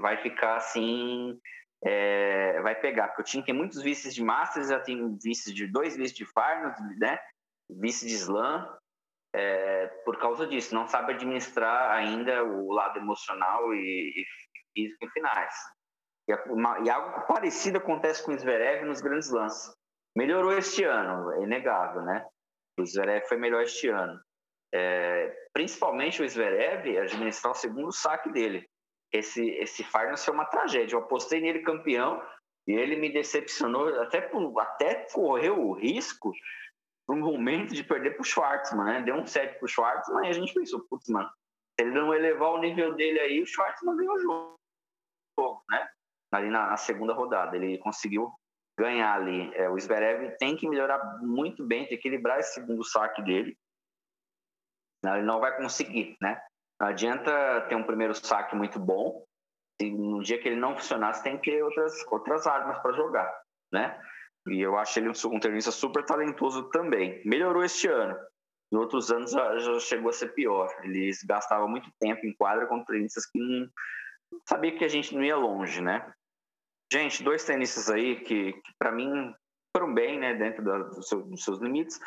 [0.00, 1.38] vai ficar assim,
[1.84, 5.66] é, vai pegar, porque o Tim tem muitos vices de Masters, já tem vices de
[5.66, 7.18] dois vices de Finals, né?
[7.70, 8.66] Vice de Slam,
[9.34, 14.24] é, por causa disso, não sabe administrar ainda o lado emocional e, e
[14.74, 15.54] físico em finais.
[16.30, 19.74] E, algo parecido acontece com o Zverev nos grandes lances.
[20.16, 22.26] Melhorou este ano, é inegável, né?
[22.78, 24.20] O Zverev foi melhor este ano.
[24.72, 28.68] É, principalmente o Zverev administrar o segundo saque dele.
[29.12, 30.94] Esse, esse Finals foi uma tragédia.
[30.94, 32.22] Eu apostei nele campeão
[32.66, 36.32] e ele me decepcionou, até, até correu o risco
[37.06, 39.02] para um momento de perder para o Schwartzman, né?
[39.02, 42.14] Deu um set para o Schwartzman e a gente pensou, putz, mano, se ele não
[42.14, 44.56] elevar o nível dele aí, o Schwartzman ganhou o
[45.38, 45.88] jogo, né?
[46.32, 48.30] Ali na, na segunda rodada, ele conseguiu
[48.78, 49.52] ganhar ali.
[49.54, 53.56] É, o Zverev tem que melhorar muito bem, tem que equilibrar esse segundo saque dele.
[55.04, 56.40] Ele não vai conseguir, né?
[56.80, 59.24] Não adianta ter um primeiro saque muito bom.
[59.80, 62.92] E no dia que ele não funcionar, você tem que ter outras, outras armas para
[62.92, 63.98] jogar, né?
[64.48, 67.22] E eu acho ele um, um tenista super talentoso também.
[67.24, 68.16] Melhorou este ano.
[68.72, 70.68] Em outros anos já, já chegou a ser pior.
[70.82, 73.68] Ele gastava muito tempo em quadra com tenistas que não
[74.48, 76.12] sabia que a gente não ia longe, né?
[76.92, 79.32] Gente, dois tenistas aí que, que para mim
[79.76, 82.00] foram bem, né, dentro da, do seu, dos seus limites.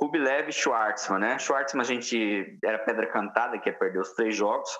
[0.00, 1.38] Rublev e Schwartzman, né?
[1.38, 4.70] Schwartzman a gente era pedra cantada, que ia perder os três jogos.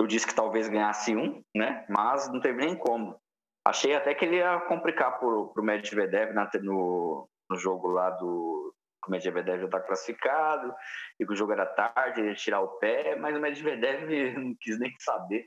[0.00, 1.84] Eu disse que talvez ganhasse um, né?
[1.88, 3.20] Mas não teve nem como.
[3.66, 8.74] Achei até que ele ia complicar pro, pro Medvedev na, no, no jogo lá do.
[9.06, 10.74] O Medvedev já está classificado,
[11.18, 14.54] e que o jogo era tarde, ele ia tirar o pé, mas o Medvedev não
[14.60, 15.46] quis nem saber.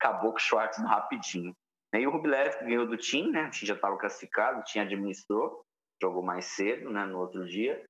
[0.00, 1.54] Acabou com o Schwartzman rapidinho.
[1.94, 3.46] E o Rublev ganhou do Tim, né?
[3.46, 5.64] O Tim já estava classificado, o Tim administrou,
[6.00, 7.04] jogou mais cedo, né?
[7.04, 7.84] No outro dia.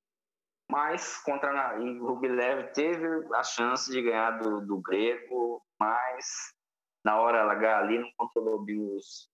[0.70, 6.54] Mas contra o Rublev teve a chance de ganhar do, do grego, mas
[7.04, 9.28] na hora H ali não controlou bem os,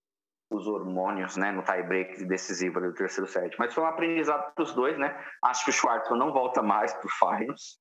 [0.51, 3.55] os hormônios, né, no tie-break decisivo do terceiro set.
[3.59, 5.17] Mas foi um aprendizado para os dois, né?
[5.45, 7.79] Acho que o Schwartzman não volta mais para o Finals,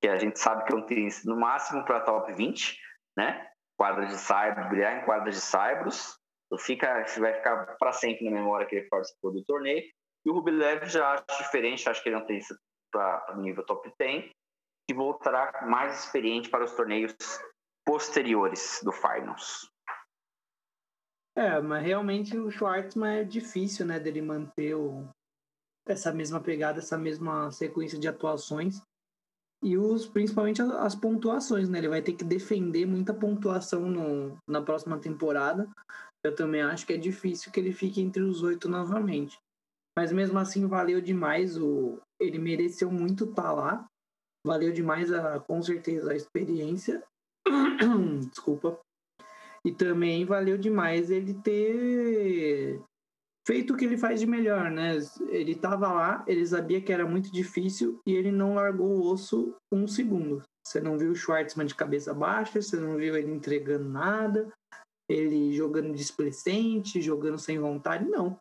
[0.00, 2.78] que a gente sabe que é um tênis no máximo para top 20,
[3.16, 3.46] né?
[3.76, 6.19] Quadra de Saibros, brilhar em quadra de Saibros.
[6.58, 9.82] Fica, vai ficar para sempre na memória que ele participou do torneio.
[10.24, 12.40] E o Rublev já acho diferente, acho que ele não tem
[12.92, 14.30] para nível top 10
[14.90, 17.14] e voltará mais experiente para os torneios
[17.86, 19.70] posteriores do Finals.
[21.36, 25.08] É, mas realmente o Schwartzman é difícil, né, dele manter o,
[25.86, 28.82] essa mesma pegada, essa mesma sequência de atuações
[29.62, 31.78] e os principalmente as pontuações, né?
[31.78, 35.68] Ele vai ter que defender muita pontuação no, na próxima temporada.
[36.24, 39.38] Eu também acho que é difícil que ele fique entre os oito novamente.
[39.96, 43.86] Mas mesmo assim valeu demais o ele mereceu muito estar tá lá.
[44.46, 47.02] Valeu demais a com certeza a experiência.
[48.30, 48.78] Desculpa.
[49.64, 52.82] E também valeu demais ele ter
[53.46, 54.96] feito o que ele faz de melhor, né?
[55.28, 59.54] Ele estava lá, ele sabia que era muito difícil e ele não largou o osso
[59.72, 60.42] um segundo.
[60.66, 64.50] Você não viu o Schwartzman de cabeça baixa, você não viu ele entregando nada,
[65.10, 68.38] ele jogando displicente, jogando sem vontade, não.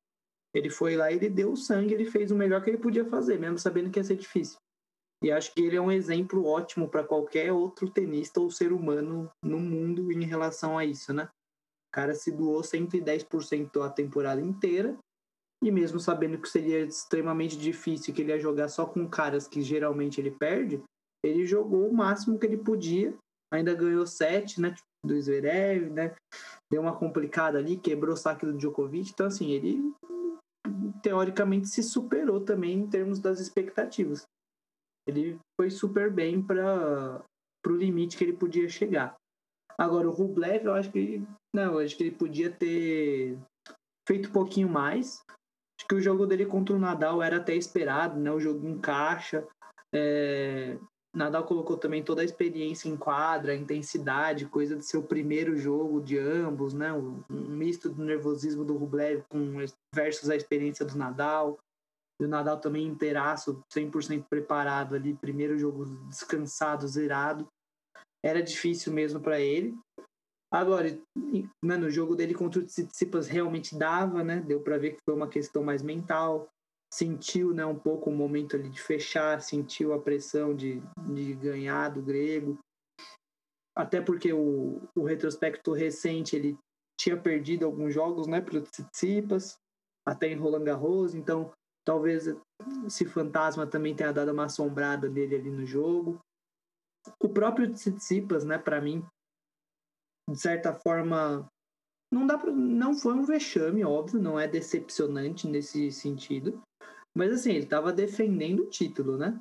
[0.53, 3.39] Ele foi lá, ele deu o sangue, ele fez o melhor que ele podia fazer,
[3.39, 4.57] mesmo sabendo que ia ser difícil.
[5.23, 9.29] E acho que ele é um exemplo ótimo para qualquer outro tenista ou ser humano
[9.43, 11.25] no mundo em relação a isso, né?
[11.25, 14.97] O cara se doou 110% a temporada inteira.
[15.61, 19.61] E mesmo sabendo que seria extremamente difícil, que ele ia jogar só com caras que
[19.61, 20.81] geralmente ele perde,
[21.21, 23.13] ele jogou o máximo que ele podia.
[23.51, 24.73] Ainda ganhou sete, né?
[25.05, 26.15] Do Zverev, né?
[26.71, 29.11] Deu uma complicada ali, quebrou o saque do Djokovic.
[29.11, 29.93] Então, assim, ele
[31.01, 34.27] teoricamente se superou também em termos das expectativas.
[35.07, 37.23] Ele foi super bem para
[37.65, 39.15] o limite que ele podia chegar.
[39.77, 41.23] Agora, o Rublev, eu acho que
[41.55, 43.37] não, eu acho que ele podia ter
[44.07, 45.21] feito um pouquinho mais.
[45.79, 48.31] Acho que o jogo dele contra o Nadal era até esperado, né?
[48.31, 49.47] O jogo encaixa.
[49.93, 50.77] É...
[51.15, 56.17] Nadal colocou também toda a experiência em quadra, intensidade, coisa do seu primeiro jogo de
[56.17, 56.93] ambos, né?
[56.93, 59.55] Um misto do nervosismo do Rublev com
[59.93, 61.57] versus a experiência do Nadal.
[62.21, 67.47] E o Nadal também inteiraço, 100% preparado ali, primeiro jogo descansado, zerado
[68.23, 69.77] era difícil mesmo para ele.
[70.51, 70.97] Agora,
[71.63, 74.41] mano, o jogo dele contra o Tsitsipas realmente dava, né?
[74.41, 76.49] Deu para ver que foi uma questão mais mental.
[76.91, 80.81] Sentiu, né, um pouco o momento ali de fechar, sentiu a pressão de,
[81.13, 82.57] de ganhar do grego.
[83.75, 86.57] Até porque o, o retrospecto recente, ele
[86.99, 89.57] tinha perdido alguns jogos, né, pro Tsitsipas,
[90.05, 91.51] até em Roland Garros, então
[91.85, 92.25] talvez
[92.85, 96.19] esse fantasma também tenha dado uma assombrada dele ali no jogo.
[97.21, 99.05] O próprio Tsitsipas, né, para mim,
[100.29, 101.47] de certa forma,
[102.11, 106.61] não dá pra, não foi um vexame, óbvio, não é decepcionante nesse sentido,
[107.15, 109.39] mas assim, ele estava defendendo o título, né?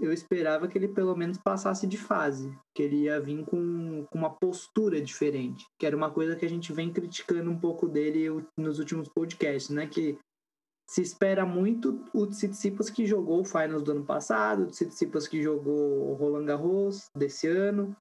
[0.00, 4.18] Eu esperava que ele pelo menos passasse de fase, que ele ia vir com, com
[4.18, 8.44] uma postura diferente, que era uma coisa que a gente vem criticando um pouco dele
[8.56, 9.86] nos últimos podcasts, né?
[9.86, 10.18] Que
[10.88, 15.42] se espera muito o Tsitsipas que jogou o Finals do ano passado, o Tsitsipas que
[15.42, 17.94] jogou o Roland Garros desse ano,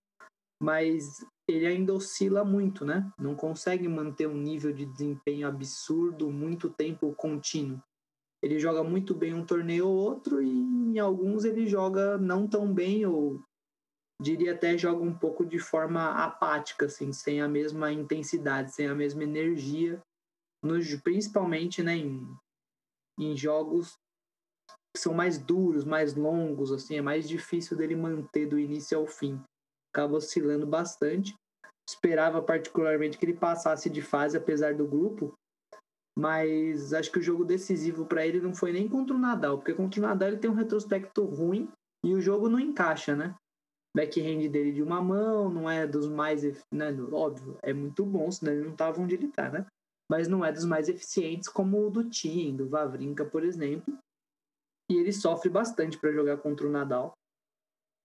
[0.59, 3.11] mas ele ainda oscila muito, né?
[3.19, 7.79] Não consegue manter um nível de desempenho absurdo muito tempo contínuo.
[8.41, 12.73] Ele joga muito bem um torneio ou outro e em alguns ele joga não tão
[12.73, 13.43] bem ou
[14.21, 18.95] diria até joga um pouco de forma apática, assim, sem a mesma intensidade, sem a
[18.95, 20.01] mesma energia,
[20.63, 22.27] nos, principalmente né, em
[23.19, 23.97] em jogos
[24.95, 29.05] que são mais duros, mais longos, assim, é mais difícil dele manter do início ao
[29.05, 29.39] fim.
[29.93, 31.35] Acaba oscilando bastante.
[31.87, 35.33] Esperava particularmente que ele passasse de fase, apesar do grupo,
[36.17, 39.73] mas acho que o jogo decisivo para ele não foi nem contra o Nadal, porque
[39.73, 41.69] contra o Nadal ele tem um retrospecto ruim
[42.05, 43.35] e o jogo não encaixa, né?
[43.95, 48.53] Backhand dele de uma mão, não é dos mais, né, óbvio, é muito bom, senão
[48.53, 49.65] ele não tava onde ele tá, né?
[50.09, 53.95] mas não é dos mais eficientes como o do Thiem, do Vavrinka, por exemplo.
[54.89, 57.13] E ele sofre bastante para jogar contra o Nadal.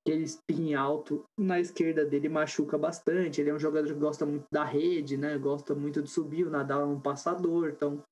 [0.07, 3.41] Ele spin alto na esquerda dele machuca bastante.
[3.41, 5.39] Ele é um jogador que gosta muito da rede, né?
[5.39, 6.47] Gosta muito de subir.
[6.47, 8.03] O Nadal é um passador, então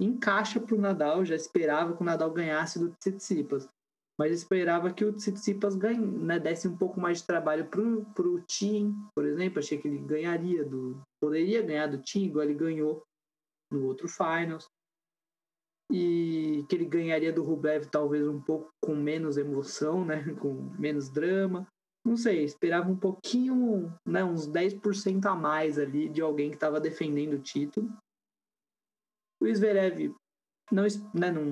[0.00, 1.24] encaixa para o Nadal.
[1.24, 3.68] Já esperava que o Nadal ganhasse do Tsitsipas.
[4.20, 8.42] mas esperava que o Tsitsipas ganhe, né, desse um pouco mais de trabalho pro, pro
[8.42, 13.02] Tim, por exemplo, achei que ele ganharia do poderia ganhar do Tim, igual ele ganhou
[13.72, 14.68] no outro finals.
[15.90, 21.08] E que ele ganharia do Rublev talvez um pouco com menos emoção, né, com menos
[21.08, 21.66] drama.
[22.04, 26.80] Não sei, esperava um pouquinho, né, uns 10% a mais ali de alguém que estava
[26.80, 27.90] defendendo o título.
[29.40, 30.14] O Zverev
[30.70, 31.44] não, né, não,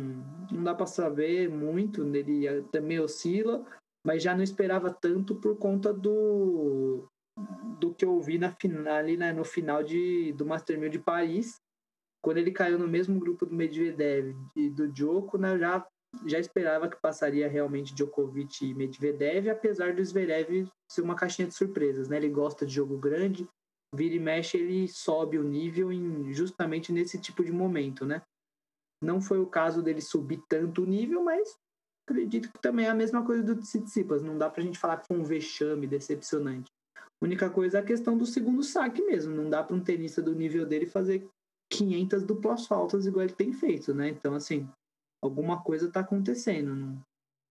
[0.51, 3.65] não dá para saber muito, ele também oscila,
[4.05, 7.09] mas já não esperava tanto por conta do
[7.79, 11.61] do que eu vi na final, né, no final de, do Master 1000 de Paris,
[12.27, 15.87] quando ele caiu no mesmo grupo do Medvedev e do Djoko, né, eu já,
[16.27, 21.55] já esperava que passaria realmente Djokovic e Medvedev, apesar do Zverev ser uma caixinha de
[21.55, 22.17] surpresas, né?
[22.17, 23.49] Ele gosta de jogo grande,
[23.95, 28.21] vira e mexe, ele sobe o nível em, justamente nesse tipo de momento, né?
[29.01, 31.57] Não foi o caso dele subir tanto o nível, mas
[32.11, 34.21] acredito que também é a mesma coisa do Tsitsipas.
[34.21, 36.73] Não dá pra gente falar foi um vexame decepcionante.
[36.97, 39.33] A única coisa é a questão do segundo saque mesmo.
[39.33, 41.25] Não dá para um tenista do nível dele fazer
[41.73, 44.09] 500 duplas faltas igual ele tem feito, né?
[44.09, 44.69] Então, assim,
[45.23, 46.75] alguma coisa tá acontecendo.
[46.75, 47.05] Não,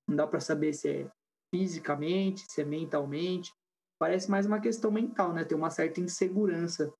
[0.10, 1.12] não dá para saber se é
[1.54, 3.54] fisicamente, se é mentalmente.
[3.99, 5.43] Parece mais uma questão mental, né?
[5.43, 6.93] Tem uma certa insegurança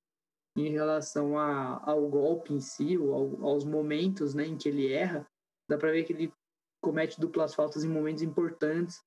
[0.58, 5.28] em relação a, ao golpe em si, ou aos momentos né, em que ele erra.
[5.70, 6.34] Dá para ver que ele
[6.82, 9.04] comete duplas faltas em momentos importantes.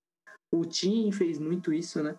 [0.52, 2.18] O Tim fez muito isso, né?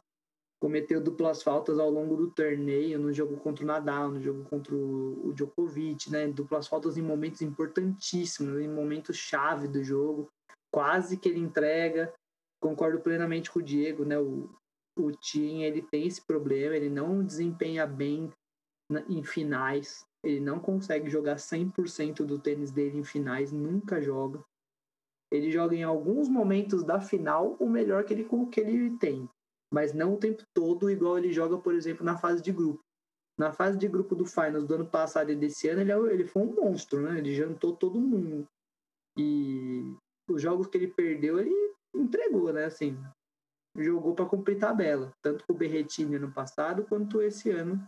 [0.62, 4.76] Cometeu duplas faltas ao longo do torneio, no jogo contra o Nadal, no jogo contra
[4.76, 6.28] o Djokovic, né?
[6.28, 10.30] Duplas faltas em momentos importantíssimos, em momentos chave do jogo.
[10.70, 12.14] Quase que ele entrega.
[12.62, 14.20] Concordo plenamente com o Diego, né?
[14.20, 14.50] O,
[14.98, 18.30] o Tim, ele tem esse problema, ele não desempenha bem
[19.08, 20.06] em finais.
[20.22, 24.44] Ele não consegue jogar 100% do tênis dele em finais, nunca joga.
[25.32, 29.30] Ele joga em alguns momentos da final o melhor que ele, que ele tem,
[29.72, 32.82] mas não o tempo todo, igual ele joga, por exemplo, na fase de grupo.
[33.38, 36.26] Na fase de grupo do Finals do ano passado e desse ano, ele, é ele
[36.26, 37.18] foi um monstro, né?
[37.18, 38.46] Ele jantou todo mundo.
[39.18, 39.96] E
[40.30, 41.54] os jogos que ele perdeu, ele
[41.96, 42.66] entregou, né?
[42.66, 42.98] Assim,
[43.78, 47.82] jogou para cumprir tabela, tanto com o Berretini no passado quanto esse ano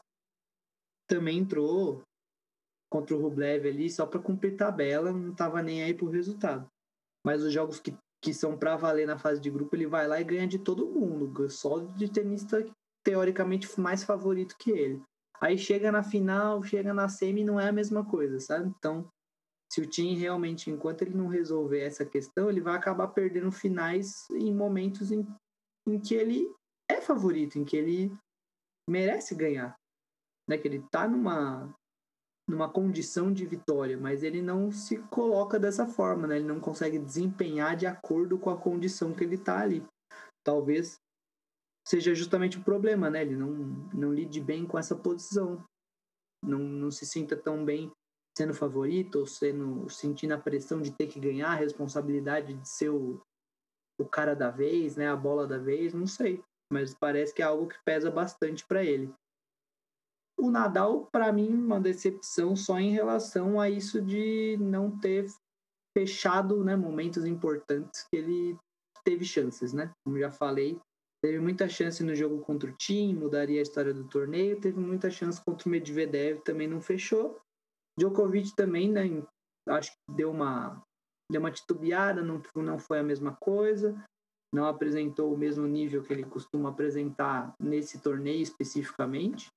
[1.08, 2.02] também entrou
[2.90, 6.66] contra o Rublev ali só para cumprir tabela, não estava nem aí pro resultado.
[7.26, 10.22] Mas os jogos que, que são para valer na fase de grupo, ele vai lá
[10.22, 12.64] e ganha de todo mundo, só de tenista
[13.04, 15.02] teoricamente mais favorito que ele.
[15.40, 18.72] Aí chega na final, chega na semi, não é a mesma coisa, sabe?
[18.78, 19.10] Então,
[19.72, 24.30] se o time realmente, enquanto ele não resolver essa questão, ele vai acabar perdendo finais
[24.30, 25.26] em momentos em,
[25.88, 26.48] em que ele
[26.88, 28.16] é favorito, em que ele
[28.88, 29.76] merece ganhar
[30.52, 31.74] né, que ele está numa
[32.48, 36.38] numa condição de vitória, mas ele não se coloca dessa forma, né?
[36.38, 39.86] Ele não consegue desempenhar de acordo com a condição que ele está ali.
[40.44, 41.00] Talvez
[41.88, 43.22] seja justamente o problema, né?
[43.22, 43.52] Ele não,
[43.94, 45.64] não lide bem com essa posição.
[46.44, 47.92] Não, não se sinta tão bem
[48.38, 52.90] sendo favorito ou sendo, sentindo a pressão de ter que ganhar, a responsabilidade de ser
[52.90, 53.22] o,
[54.00, 55.08] o cara da vez, né?
[55.08, 56.44] A bola da vez, não sei.
[56.72, 59.14] Mas parece que é algo que pesa bastante para ele.
[60.42, 65.28] O Nadal, para mim, uma decepção só em relação a isso de não ter
[65.96, 68.58] fechado né, momentos importantes que ele
[69.04, 69.92] teve chances, né?
[70.04, 70.80] Como já falei,
[71.24, 75.12] teve muita chance no jogo contra o time, mudaria a história do torneio, teve muita
[75.12, 77.40] chance contra o Medvedev, também não fechou.
[78.00, 79.04] Djokovic também, né?
[79.68, 80.82] Acho que deu uma
[81.32, 83.96] deu uma titubeada, não, não foi a mesma coisa,
[84.54, 89.50] não apresentou o mesmo nível que ele costuma apresentar nesse torneio especificamente.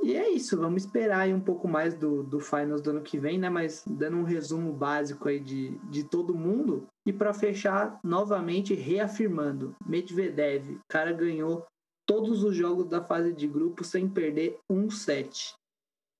[0.00, 3.18] E é isso, vamos esperar aí um pouco mais do, do Finals do ano que
[3.18, 3.50] vem, né?
[3.50, 6.86] Mas dando um resumo básico aí de, de todo mundo.
[7.04, 11.66] E para fechar, novamente reafirmando, Medvedev, o cara ganhou
[12.06, 15.54] todos os jogos da fase de grupo sem perder um set.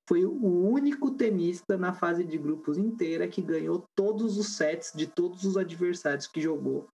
[0.09, 5.07] Foi o único tenista na fase de grupos inteira que ganhou todos os sets de
[5.07, 6.89] todos os adversários que jogou.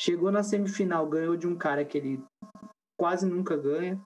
[0.00, 2.24] Chegou na semifinal, ganhou de um cara que ele
[2.98, 4.00] quase nunca ganha,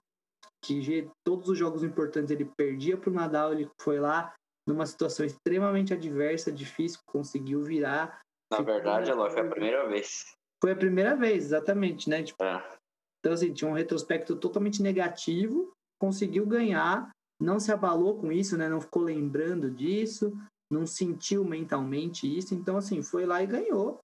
[0.67, 4.33] que todos os jogos importantes ele perdia para o Nadal, ele foi lá
[4.67, 8.19] numa situação extremamente adversa, difícil, conseguiu virar.
[8.51, 10.33] Na verdade, ela foi a primeira vez.
[10.61, 12.23] Foi a primeira vez, exatamente, né?
[12.23, 12.77] Tipo, é.
[13.19, 17.09] Então, assim, tinha um retrospecto totalmente negativo, conseguiu ganhar,
[17.41, 18.67] não se abalou com isso, né?
[18.67, 20.33] Não ficou lembrando disso,
[20.71, 22.53] não sentiu mentalmente isso.
[22.53, 23.99] Então, assim, foi lá e ganhou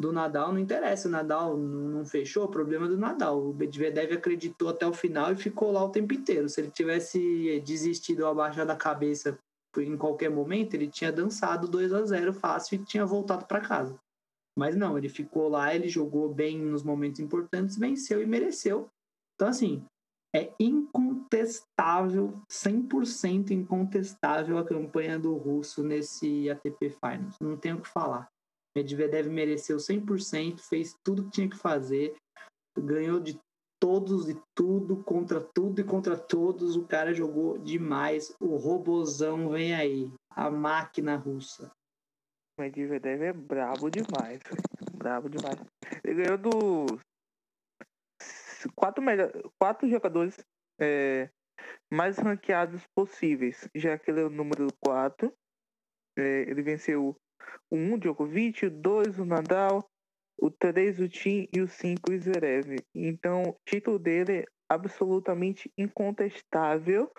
[0.00, 1.08] do Nadal não interessa.
[1.08, 3.50] O Nadal não fechou, o problema é do Nadal.
[3.50, 6.48] O Medvedev acreditou até o final e ficou lá o tempo inteiro.
[6.48, 9.38] Se ele tivesse desistido ou abaixado a cabeça
[9.76, 13.98] em qualquer momento, ele tinha dançado 2 a 0 fácil e tinha voltado para casa.
[14.56, 18.88] Mas não, ele ficou lá, ele jogou bem nos momentos importantes, venceu e mereceu.
[19.34, 19.84] Então, assim,
[20.34, 27.36] é incontestável, 100% incontestável a campanha do russo nesse ATP Finals.
[27.40, 28.28] Não tenho o que falar.
[28.76, 32.16] Medvedev mereceu 100%, fez tudo que tinha que fazer,
[32.76, 33.38] ganhou de
[33.80, 36.74] todos e tudo, contra tudo e contra todos.
[36.74, 38.34] O cara jogou demais.
[38.40, 41.70] O robozão vem aí, a máquina russa.
[42.58, 44.40] Medvedev é brabo demais.
[44.96, 45.58] Brabo demais.
[46.02, 47.00] Ele ganhou dos
[48.74, 50.36] quatro, melhor, quatro jogadores
[50.80, 51.28] é,
[51.92, 55.32] mais ranqueados possíveis, já que ele é o número 4.
[56.16, 57.16] É, ele venceu
[57.70, 59.88] 1, um, Djokovic, o 2, o Nadal,
[60.38, 62.76] o 3, o Tim e o 5, o Zverev.
[62.94, 67.10] Então, o título dele é absolutamente incontestável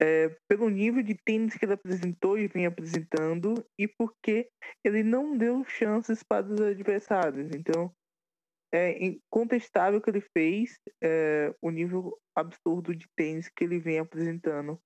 [0.00, 4.48] é, pelo nível de tênis que ele apresentou e vem apresentando e porque
[4.84, 7.50] ele não deu chances para os adversários.
[7.54, 7.92] Então,
[8.72, 14.80] é incontestável que ele fez é, o nível absurdo de tênis que ele vem apresentando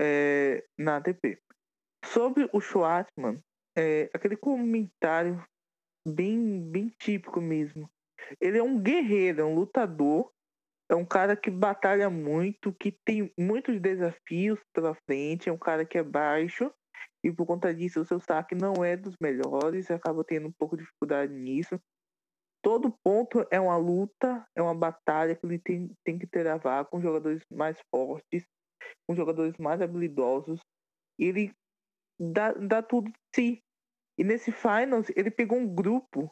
[0.00, 1.38] é, na ATP.
[2.04, 3.38] Sobre o Schwartzman,
[3.76, 5.42] é, aquele comentário
[6.06, 7.90] bem, bem típico mesmo.
[8.40, 10.30] Ele é um guerreiro, é um lutador,
[10.90, 15.84] é um cara que batalha muito, que tem muitos desafios pela frente, é um cara
[15.84, 16.72] que é baixo,
[17.24, 20.76] e por conta disso o seu saque não é dos melhores, acaba tendo um pouco
[20.76, 21.80] de dificuldade nisso.
[22.62, 27.00] Todo ponto é uma luta, é uma batalha que ele tem, tem que travar com
[27.00, 28.44] jogadores mais fortes,
[29.06, 30.60] com jogadores mais habilidosos.
[31.18, 31.52] Ele
[32.18, 33.62] dá, dá tudo de si.
[34.18, 36.30] E nesse Finals, ele pegou um grupo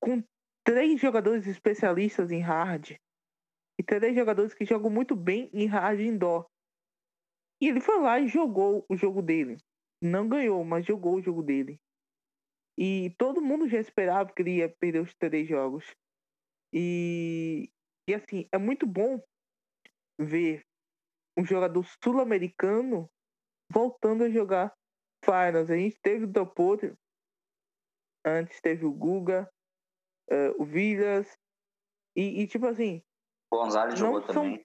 [0.00, 0.22] com
[0.64, 2.96] três jogadores especialistas em hard
[3.78, 6.46] e três jogadores que jogam muito bem em hard indoor.
[7.60, 9.56] E ele foi lá e jogou o jogo dele.
[10.02, 11.80] Não ganhou, mas jogou o jogo dele.
[12.78, 15.84] E todo mundo já esperava que ele ia perder os três jogos.
[16.72, 17.70] E,
[18.08, 19.22] e assim, é muito bom
[20.18, 20.64] ver
[21.38, 23.08] um jogador sul-americano
[23.70, 24.74] voltando a jogar
[25.24, 25.70] finals.
[25.70, 26.96] A gente teve o Dopoto,
[28.24, 29.48] antes teve o Guga,
[30.30, 31.38] uh, o Villas,
[32.16, 33.02] e, e, tipo assim.
[33.52, 34.34] Gonzalez jogou são...
[34.34, 34.64] também.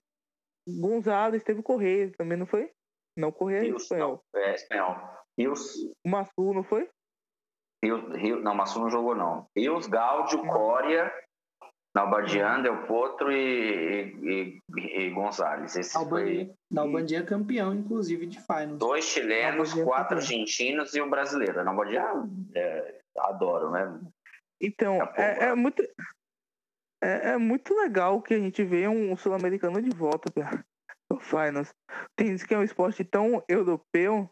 [0.68, 2.72] Gonzalez teve o Correia também, não foi?
[3.16, 4.24] Não, Correia é espanhol.
[4.32, 4.96] Não, é espanhol.
[5.38, 5.76] Rios.
[6.04, 6.88] O Massu, não foi?
[7.82, 9.48] Rios, Rios, não, Massu não jogou, não.
[9.56, 11.10] Rios, Gáudio, Coria,
[11.94, 15.74] Nalbandian, Del Potro e, e, e Gonzalez.
[15.74, 16.54] Esse Nalbandian, foi...
[16.70, 18.78] Nalbandian é campeão, inclusive, de finals.
[18.78, 21.64] Dois chilenos, Nalbandian é quatro argentinos e um brasileiro.
[21.64, 24.00] Nalbandian, é, adoro, né?
[24.60, 25.82] Então, é, é, muito...
[27.02, 30.62] É, é, muito legal que a gente vê um sul-americano de volta para
[31.10, 31.74] o finals.
[32.14, 34.30] Tem que é um esporte tão europeu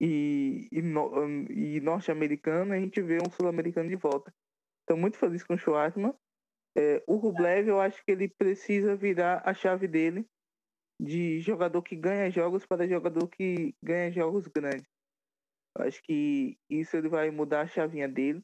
[0.00, 4.34] e, e, no, e norte-americano, a gente vê um sul-americano de volta.
[4.80, 6.12] Estou muito feliz com o Schwartzman.
[6.76, 10.26] É, o Rublev, eu acho que ele precisa virar a chave dele
[11.00, 14.86] de jogador que ganha jogos para jogador que ganha jogos grandes.
[15.76, 18.42] Eu acho que isso ele vai mudar a chavinha dele.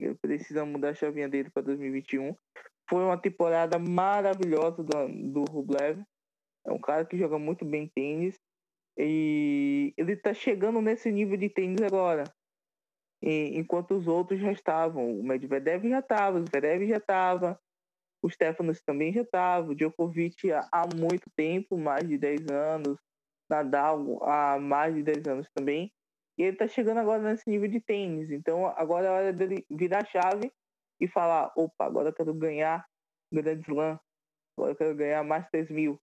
[0.00, 2.36] Ele precisa mudar a chavinha dele para 2021.
[2.88, 6.02] Foi uma temporada maravilhosa do, do Rublev.
[6.66, 8.38] É um cara que joga muito bem tênis.
[8.96, 12.24] E ele está chegando nesse nível de tênis agora
[13.26, 15.18] enquanto os outros já estavam.
[15.18, 17.58] O Medvedev já estava, o Zverev já estava,
[18.24, 22.98] o Stefanos também já estava, o Djokovic há muito tempo, mais de 10 anos,
[23.50, 25.92] Nadal há mais de 10 anos também.
[26.38, 28.30] E ele está chegando agora nesse nível de tênis.
[28.30, 30.50] Então agora é hora dele virar a chave
[30.98, 32.86] e falar: opa, agora eu quero ganhar
[33.30, 34.00] Grand Slam,
[34.56, 36.00] agora eu quero ganhar Masters 1000.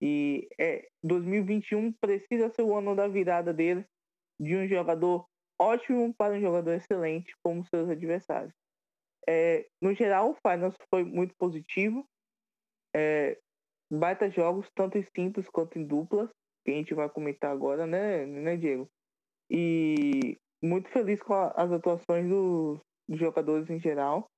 [0.00, 3.84] E é, 2021 precisa ser o ano da virada dele,
[4.40, 5.28] de um jogador
[5.60, 8.54] ótimo para um jogador excelente como seus adversários.
[9.26, 12.06] É, no geral, o Finals foi muito positivo.
[12.94, 13.38] É,
[13.90, 16.28] baita jogos, tanto em simples quanto em duplas,
[16.64, 18.88] que a gente vai comentar agora, né, né Diego?
[19.50, 24.28] E muito feliz com a, as atuações dos, dos, jogadores em geral.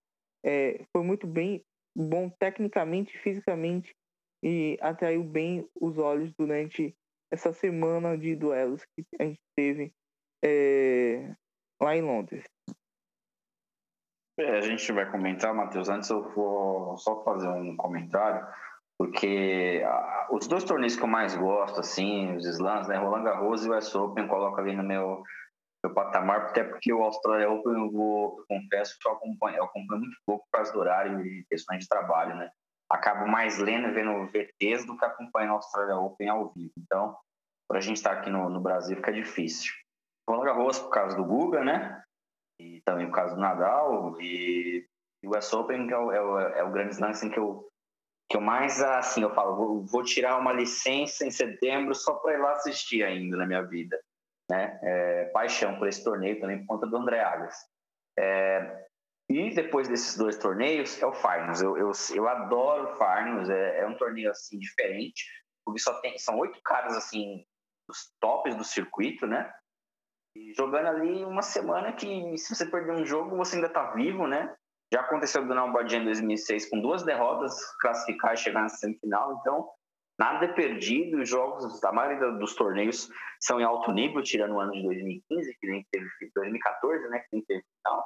[0.44, 1.64] É, foi muito bem,
[1.96, 3.94] bom tecnicamente, fisicamente
[4.42, 6.94] e atraiu bem os olhos durante
[7.30, 9.92] essa semana de duelos que a gente teve
[10.42, 11.34] é,
[11.80, 12.44] lá em Londres.
[14.40, 15.90] É, a gente vai comentar, Matheus.
[15.90, 18.46] Antes eu vou só fazer um comentário,
[18.98, 19.82] porque
[20.30, 23.76] os dois torneios que eu mais gosto, assim, os slams, né, Roland Garros e o
[23.76, 25.22] US Open, coloco ali no meu,
[25.84, 30.00] meu patamar, até porque o Australia Open eu vou, eu confesso eu acompanho, eu acompanho
[30.00, 32.50] muito pouco por causa do horário e questões de trabalho, né?
[32.90, 36.72] Acabo mais lendo vendo VTs do que acompanhando o Australia Open ao vivo.
[36.78, 37.14] Então,
[37.68, 39.70] para a gente estar tá aqui no, no Brasil fica difícil.
[40.26, 42.02] Roland Garros por causa do Guga, né?
[42.60, 44.86] E também por causa do Nadal, e
[45.24, 47.66] o US Open que é o, é o, é o grande slam assim, que eu
[48.28, 52.34] que eu mais assim eu falo vou, vou tirar uma licença em setembro só para
[52.34, 53.98] ir lá assistir ainda na minha vida
[54.48, 54.78] né?
[54.82, 57.54] É, paixão por esse torneio também por conta do André Agas.
[58.18, 58.86] É,
[59.28, 63.86] e depois desses dois torneios é o Finals eu, eu, eu adoro o é, é
[63.86, 65.24] um torneio assim diferente
[65.64, 67.46] porque só tem são oito caras assim
[67.88, 69.44] dos tops do circuito né?
[69.44, 69.59] e
[70.56, 74.54] jogando ali uma semana que se você perder um jogo você ainda tá vivo né
[74.92, 79.38] já aconteceu do Nalbadinha em 2006 com duas derrotas, classificar e chegar na semifinal.
[79.40, 79.68] Então,
[80.18, 81.20] nada é perdido.
[81.20, 83.08] Os jogos, a maioria dos torneios
[83.40, 87.20] são em alto nível, tirando o ano de 2015, que nem teve 2014, né?
[87.20, 88.04] Que nem teve final.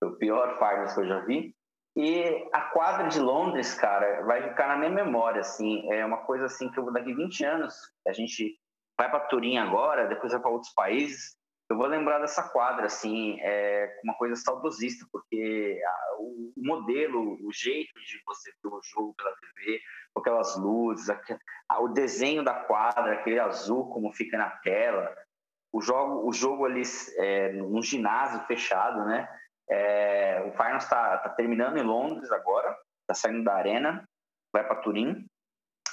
[0.00, 1.54] Foi o pior finals que eu já vi.
[1.96, 5.92] E a quadra de Londres, cara, vai ficar na minha memória, assim.
[5.92, 7.74] É uma coisa assim que eu daqui 20 anos,
[8.08, 8.58] a gente
[8.98, 11.36] vai para Turim agora, depois vai para outros países
[11.68, 17.52] eu vou lembrar dessa quadra, assim, é uma coisa saudosista, porque a, o modelo, o
[17.52, 19.80] jeito de você ver o jogo pela TV,
[20.12, 25.14] com aquelas luzes, a, o desenho da quadra, aquele azul como fica na tela,
[25.72, 26.82] o jogo, o jogo ali
[27.16, 29.28] é, no ginásio fechado, né?
[29.68, 34.04] É, o Finals está tá terminando em Londres agora, está saindo da arena,
[34.52, 35.26] vai para Turim.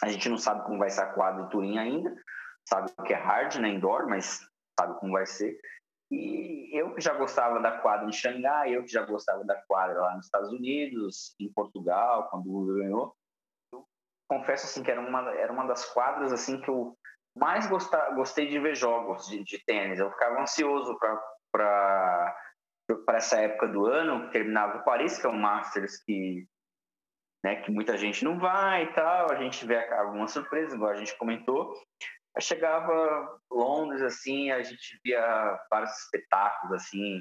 [0.03, 2.13] A gente não sabe como vai ser a quadra de Turim ainda,
[2.67, 4.41] sabe que é hard, né, indoor, mas
[4.81, 5.59] sabe como vai ser.
[6.09, 10.01] E eu que já gostava da quadra em Xangai, eu que já gostava da quadra
[10.01, 13.15] lá nos Estados Unidos, em Portugal, quando o ganhou,
[13.71, 13.85] eu
[14.29, 16.97] confesso assim que era uma, era uma das quadras assim que eu
[17.37, 19.99] mais gostava, gostei de ver jogos de, de tênis.
[19.99, 20.97] Eu ficava ansioso
[21.49, 22.35] para
[23.13, 26.45] essa época do ano, terminava o Paris, que é um Masters que
[27.43, 30.95] né, que muita gente não vai e tal, a gente vê algumas surpresas, igual a
[30.95, 31.73] gente comentou,
[32.39, 37.19] Chegava Londres, assim, a gente via vários espetáculos, assim,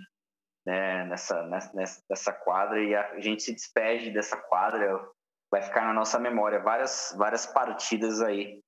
[0.66, 5.04] né, nessa, nessa, nessa quadra, e a gente se despede dessa quadra,
[5.50, 8.61] vai ficar na nossa memória várias, várias partidas aí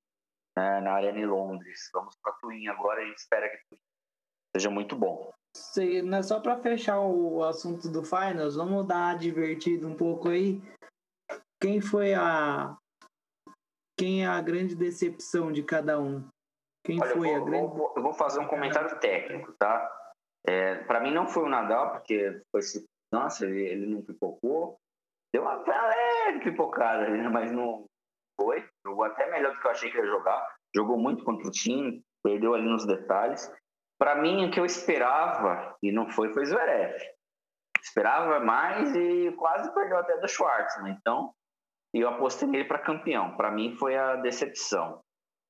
[0.57, 1.91] né, na Arena em Londres.
[1.93, 3.77] Vamos para Twin agora e espera que
[4.57, 5.33] seja muito bom.
[5.57, 10.61] Sim, né, só para fechar o assunto do Finals, vamos dar divertido um pouco aí.
[11.61, 12.77] Quem foi a
[13.99, 16.27] quem é a grande decepção de cada um?
[16.85, 17.77] Quem Olha, foi eu vou, a grande.
[17.77, 19.91] Vou, eu vou fazer um comentário técnico, tá?
[20.47, 24.77] É, para mim não foi o Nadal, porque foi esse, nossa, ele, ele não pipocou.
[25.33, 27.87] Deu uma leve pipocada, mas não
[28.41, 28.69] foi.
[28.85, 30.47] Jogou até melhor do que eu achei que ia jogar.
[30.75, 33.51] Jogou muito contra o time, perdeu ali nos detalhes.
[33.99, 36.97] Para mim, o que eu esperava, e não foi, foi Zverev.
[37.81, 40.93] Esperava mais e quase perdeu até do Schwartzman.
[40.93, 41.33] Então,
[41.95, 43.37] eu apostei nele para campeão.
[43.37, 45.01] Para mim, foi a decepção.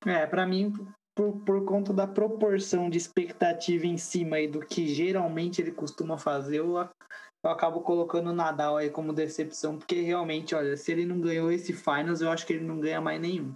[0.05, 0.71] É, para mim,
[1.15, 6.17] por, por conta da proporção de expectativa em cima aí do que geralmente ele costuma
[6.17, 11.05] fazer, eu, eu acabo colocando o Nadal aí como decepção, porque realmente, olha, se ele
[11.05, 13.55] não ganhou esse Finals, eu acho que ele não ganha mais nenhum.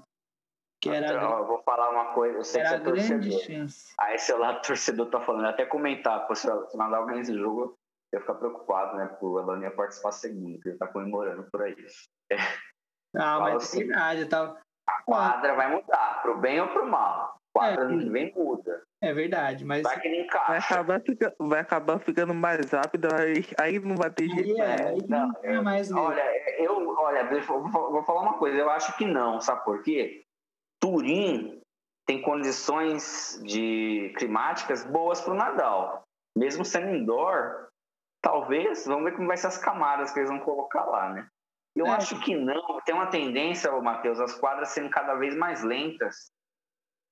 [0.80, 3.94] Que era então, eu vou falar uma coisa, eu sei era que você é chance.
[4.00, 7.76] Aí seu lado torcedor tá falando, até comentar, se o Nadal ganhar esse jogo,
[8.12, 9.08] eu ia ficar preocupado, né?
[9.08, 11.76] Porque o Elano ia participar segundo, que ele tá comemorando por aí.
[12.30, 12.36] É.
[13.16, 14.62] Ah, mas assim, é verdade, tá.
[14.86, 18.84] A quadra vai mudar, pro bem ou pro mal quadra é, que vem muda.
[19.02, 19.84] É verdade, mas.
[19.84, 24.10] Vai que nem Vai acabar, fica, vai acabar ficando mais rápido, aí, aí não vai
[24.10, 24.62] ter jeito.
[24.62, 26.24] É, aí não, não é mais olha,
[26.60, 30.24] eu, olha, vou falar uma coisa, eu acho que não, sabe por quê?
[30.80, 31.62] Turim
[32.06, 36.04] tem condições de climáticas boas para o Nadal.
[36.38, 37.68] Mesmo sendo indoor,
[38.22, 41.28] talvez, vamos ver como vai ser as camadas que eles vão colocar lá, né?
[41.76, 41.92] Eu é.
[41.92, 46.32] acho que não, tem uma tendência, Matheus, as quadras sendo cada vez mais lentas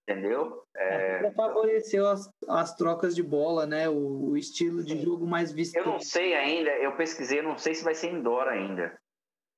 [0.08, 0.64] entendeu?
[0.76, 3.89] É, favoreceu as, as trocas de bola, né?
[3.89, 5.76] O, o estilo de jogo mais visto.
[5.76, 8.97] Eu não sei ainda, eu pesquisei, eu não sei se vai ser indoor ainda.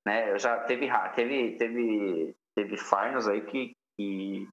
[0.05, 0.31] Né?
[0.31, 4.47] Eu já teve teve teve teve finals aí que, que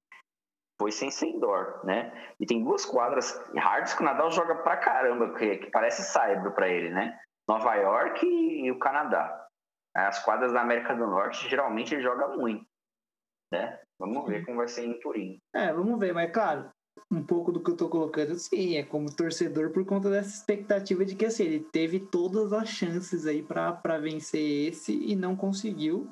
[0.79, 2.11] foi sem ser indoor, né?
[2.39, 6.51] E tem duas quadras hards que o Nadal joga pra caramba, que, que parece cyber
[6.51, 7.17] para ele, né?
[7.47, 9.47] Nova York e, e o Canadá.
[9.95, 12.65] As quadras da América do Norte geralmente ele joga muito,
[13.51, 13.79] né?
[13.99, 15.37] Vamos ver como vai ser em Turim.
[15.53, 16.69] É, vamos ver, mas claro,
[17.11, 21.05] um pouco do que eu tô colocando, sim, é como torcedor por conta dessa expectativa
[21.05, 26.11] de que assim, ele teve todas as chances aí para vencer esse e não conseguiu.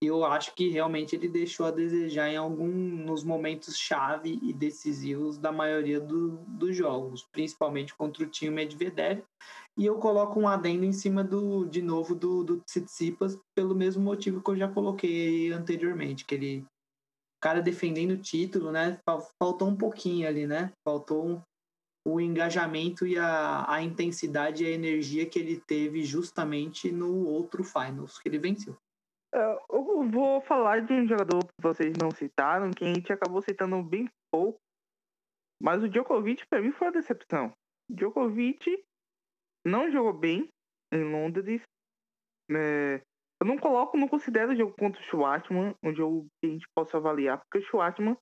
[0.00, 5.38] Eu acho que realmente ele deixou a desejar em algum nos momentos chave e decisivos
[5.38, 9.24] da maioria do, dos jogos, principalmente contra o time Medvedev.
[9.78, 14.02] E eu coloco um adendo em cima do de novo do, do Tsitsipas pelo mesmo
[14.02, 16.66] motivo que eu já coloquei anteriormente, que ele
[17.40, 18.98] cara defendendo o título, né?
[19.40, 20.72] Faltou um pouquinho ali, né?
[20.84, 21.42] Faltou um
[22.08, 27.62] o engajamento e a, a intensidade e a energia que ele teve justamente no outro
[27.62, 28.76] Finals que ele venceu.
[29.34, 33.42] É, eu vou falar de um jogador que vocês não citaram, que a gente acabou
[33.42, 34.58] citando bem pouco,
[35.62, 37.52] mas o Djokovic para mim foi uma decepção.
[37.90, 38.82] Djokovic
[39.64, 40.48] não jogou bem
[40.92, 41.62] em Londres.
[42.50, 43.02] É,
[43.40, 46.66] eu não coloco, não considero o jogo contra o Schwartzman um jogo que a gente
[46.74, 48.16] possa avaliar, porque o Schwartzman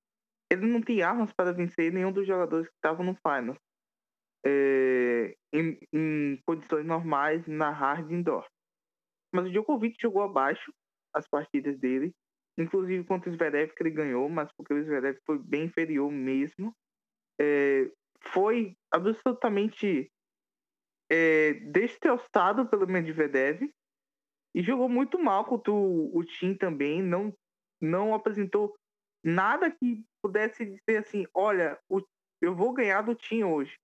[0.51, 3.57] ele não tem armas para vencer nenhum dos jogadores que estavam no final.
[4.45, 8.47] É, em, em, condições normais na hard indoor.
[9.35, 10.73] Mas o Djokovic jogou abaixo
[11.13, 12.15] as partidas dele,
[12.57, 16.73] inclusive contra o Zverev que ele ganhou, mas porque o Zverev foi bem inferior mesmo.
[17.41, 17.91] É,
[18.33, 20.09] foi absolutamente
[21.11, 23.71] é, destroçado pelo Medvedev
[24.55, 27.33] e jogou muito mal contra o, o Tim também, não,
[27.81, 28.75] não apresentou
[29.23, 32.01] nada que pudesse dizer assim, olha, o,
[32.41, 33.77] eu vou ganhar do Tim hoje.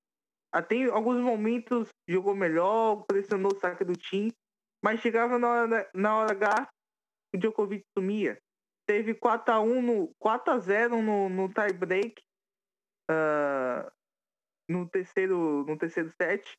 [0.53, 4.31] Até em alguns momentos jogou melhor, pressionou o saque do Tim,
[4.83, 6.69] mas chegava na hora, na hora H,
[7.35, 8.39] o Djokovic sumia.
[8.87, 12.21] Teve 4x1 no 4x0 no, no tie break
[13.11, 13.91] uh,
[14.69, 16.59] no terceiro no terceiro set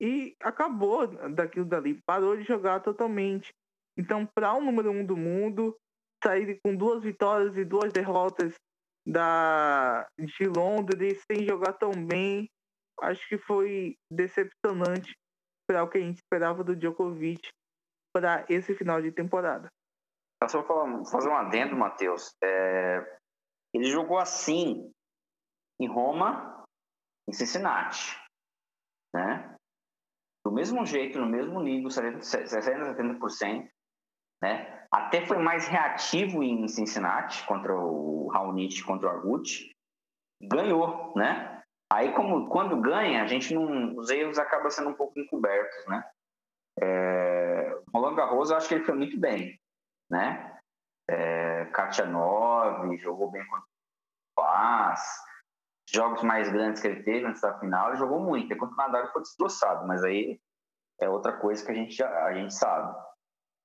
[0.00, 3.52] e acabou daquilo dali, parou de jogar totalmente.
[3.96, 5.76] Então, para o número um do mundo,
[6.22, 8.54] sair com duas vitórias e duas derrotas
[9.06, 12.48] da de Londres sem jogar tão bem,
[13.00, 15.14] acho que foi decepcionante
[15.66, 17.48] para o que a gente esperava do Djokovic
[18.14, 19.68] para esse final de temporada.
[20.48, 22.34] Só para fazer um adendo, Matheus.
[22.42, 23.18] É...
[23.74, 24.90] Ele jogou assim
[25.80, 26.64] em Roma,
[27.28, 28.16] em Cincinnati,
[29.14, 29.57] né?
[30.44, 33.68] Do mesmo jeito, no mesmo nível, 60%, 70%,
[34.42, 34.86] né?
[34.90, 39.70] Até foi mais reativo em Cincinnati contra o Raonic, contra o Arguti,
[40.40, 41.62] ganhou, né?
[41.90, 46.04] Aí, como quando ganha, a gente não, os erros acabam sendo um pouco encobertos, né?
[46.80, 49.58] É, Roland Garros, eu acho que ele foi muito bem,
[50.10, 50.58] né?
[51.08, 53.68] É, Katia 9, jogou bem contra o
[54.36, 55.00] Paz,
[55.92, 58.52] jogos mais grandes que ele teve antes da final, ele jogou muito.
[58.52, 60.40] Enquanto o Nadal foi destroçado, mas aí
[61.00, 62.94] é outra coisa que a gente, a gente sabe.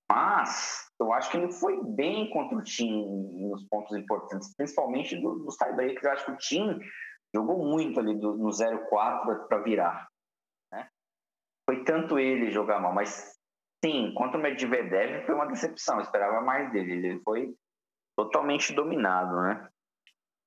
[0.10, 3.06] Mas eu acho que ele foi bem contra o time
[3.50, 6.04] nos pontos importantes, principalmente do, dos tiebreakers.
[6.04, 6.80] Eu acho que o time
[7.34, 10.08] jogou muito ali do, no 0-4 para virar.
[10.72, 10.88] Né?
[11.68, 13.38] Foi tanto ele jogar mal, mas
[13.84, 15.96] sim, contra o Medvedev foi uma decepção.
[15.96, 16.94] Eu esperava mais dele.
[16.94, 17.54] Ele foi
[18.16, 19.68] totalmente dominado, né?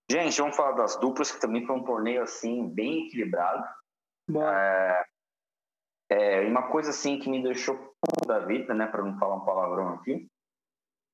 [0.09, 3.65] Gente, vamos falar das duplas, que também foi um torneio assim bem equilibrado.
[4.31, 5.05] É,
[6.11, 7.93] é, uma coisa assim que me deixou
[8.27, 10.29] da vida, né, para não falar um palavrão aqui,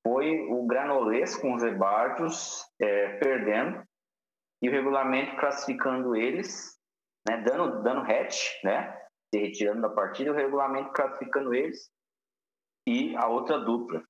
[0.07, 3.83] foi o Granolês com os Ebardios é, perdendo
[4.61, 6.79] e o regulamento classificando eles,
[7.27, 8.93] né, dando, dando hatch, né,
[9.33, 11.91] se retirando da partida, o regulamento classificando eles
[12.87, 14.05] e a outra dupla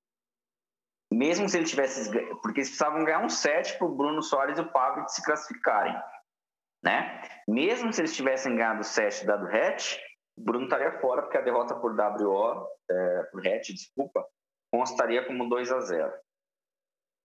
[1.14, 2.10] mesmo se ele tivesse.
[2.40, 5.94] Porque eles precisavam ganhar um set para o Bruno Soares e o Pablo se classificarem.
[6.82, 7.22] Né?
[7.46, 9.98] Mesmo se eles tivessem ganhado o set dado hatch,
[10.36, 14.24] o Bruno estaria fora, porque a derrota por WO, é, por hatch, desculpa,
[14.72, 16.12] constaria como 2 a 0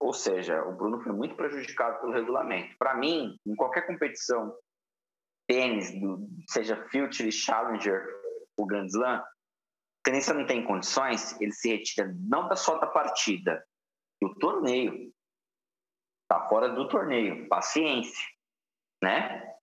[0.02, 2.76] Ou seja, o Bruno foi muito prejudicado pelo regulamento.
[2.78, 4.56] Para mim, em qualquer competição,
[5.48, 5.92] tênis,
[6.50, 8.06] seja Future, Challenger
[8.58, 9.24] ou Grand Slam,
[10.04, 13.64] tenista não tem condições, ele se retira não só da partida,
[14.22, 15.12] do torneio.
[16.24, 17.48] Está fora do torneio.
[17.48, 18.28] Paciência.
[19.02, 19.56] Né?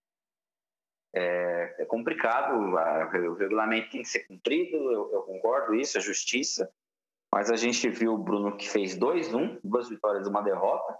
[1.14, 6.68] É, é complicado, o regulamento tem que ser cumprido, eu, eu, concordo isso, a justiça.
[7.32, 10.96] Mas a gente viu o Bruno que fez 2-1, duas vitórias e uma derrota.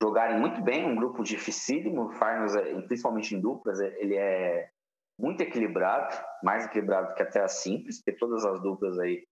[0.00, 2.04] Jogarem muito bem, um grupo dificílimo.
[2.04, 4.70] O Finals, é, principalmente em duplas, é, ele é
[5.18, 9.26] muito equilibrado, mais equilibrado que até a simples, porque todas as duplas aí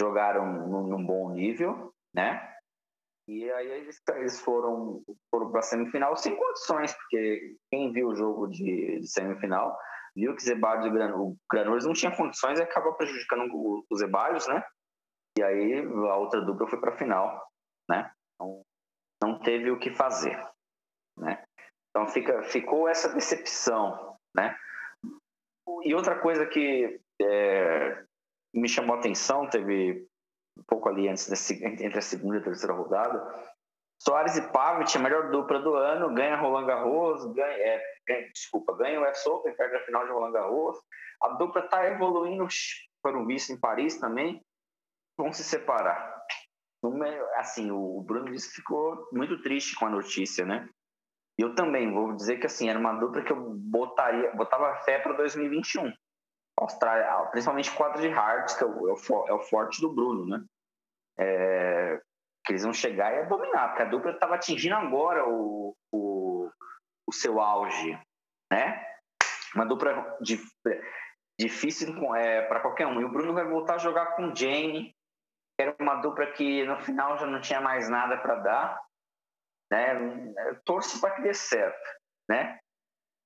[0.00, 2.53] jogaram num, num bom nível, né?
[3.26, 8.14] E aí eles, eles foram, foram para a semifinal sem condições, porque quem viu o
[8.14, 9.78] jogo de, de semifinal
[10.14, 14.62] viu que Zeballos e o Granules não tinha condições e acabou prejudicando os Zeballos, né?
[15.38, 17.50] E aí a outra dupla foi para a final,
[17.88, 18.12] né?
[18.34, 18.62] Então,
[19.22, 20.38] não teve o que fazer,
[21.18, 21.42] né?
[21.90, 24.56] Então fica, ficou essa decepção, né?
[25.82, 28.04] E outra coisa que é,
[28.52, 30.06] me chamou a atenção, teve
[30.56, 33.52] um pouco ali antes da, entre a segunda e a terceira rodada.
[34.00, 38.76] Soares e Pavic, a melhor dupla do ano, ganha Roland Garros, ganha, é, ganha, desculpa,
[38.76, 40.76] ganha o US Open, perde a final de Roland Garros.
[41.22, 42.46] A dupla está evoluindo
[43.02, 44.44] para um vice em Paris também.
[45.16, 46.14] Vão se separar.
[47.36, 50.68] Assim, o Bruno disse que ficou muito triste com a notícia, né?
[51.38, 55.14] eu também vou dizer que assim, era uma dupla que eu botaria, botava fé para
[55.14, 55.92] 2021.
[56.64, 60.44] Austrália, principalmente quadro de Hearts, que é o, é é o forte do Bruno, né?
[61.18, 62.00] É,
[62.44, 66.50] que eles vão chegar e abominar, porque a dupla estava atingindo agora o, o,
[67.06, 67.98] o, seu auge,
[68.52, 68.84] né?
[69.54, 70.38] Uma dupla de,
[71.38, 73.00] difícil é, para qualquer um.
[73.00, 74.94] E o Bruno vai voltar a jogar com o Jane,
[75.58, 78.80] era uma dupla que no final já não tinha mais nada para dar,
[79.70, 79.94] né?
[80.64, 81.88] Torço para que dê certo,
[82.28, 82.58] né?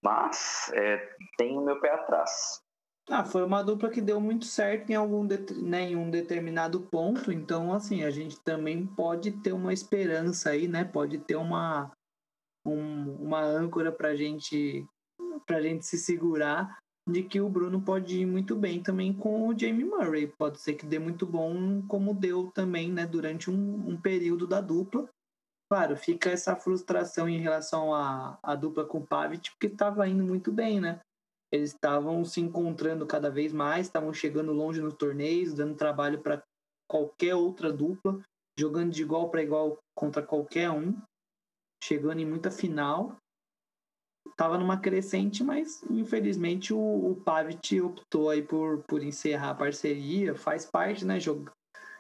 [0.03, 2.63] Mas é, tenho meu pé atrás.
[3.11, 5.27] Ah, foi uma dupla que deu muito certo em algum
[5.63, 10.69] né, em um determinado ponto, então assim, a gente também pode ter uma esperança aí,
[10.69, 10.85] né?
[10.85, 11.91] Pode ter uma
[12.67, 14.87] um, uma âncora pra gente
[15.47, 16.79] pra gente se segurar
[17.09, 20.27] de que o Bruno pode ir muito bem também com o Jamie Murray.
[20.27, 24.61] Pode ser que dê muito bom, como deu também, né, durante um, um período da
[24.61, 25.09] dupla.
[25.71, 30.23] Claro, fica essa frustração em relação à, à dupla com o Pavic, porque estava indo
[30.23, 31.01] muito bem, né?
[31.51, 36.43] Eles estavam se encontrando cada vez mais, estavam chegando longe nos torneios, dando trabalho para
[36.89, 38.21] qualquer outra dupla,
[38.59, 40.95] jogando de igual para igual contra qualquer um,
[41.83, 43.17] chegando em muita final.
[44.37, 47.23] Tava numa crescente, mas infelizmente o, o
[47.85, 50.35] optou aí por, por encerrar a parceria.
[50.35, 51.19] Faz parte, né?
[51.19, 51.51] Jogo,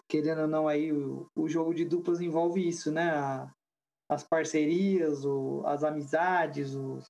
[0.09, 3.11] querendo ou não, aí o, o jogo de duplas envolve isso, né?
[3.11, 3.51] A,
[4.11, 7.05] as parcerias, o, as amizades, os,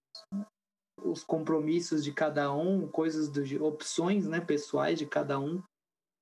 [1.05, 5.62] os compromissos de cada um, coisas de opções, né, pessoais de cada um.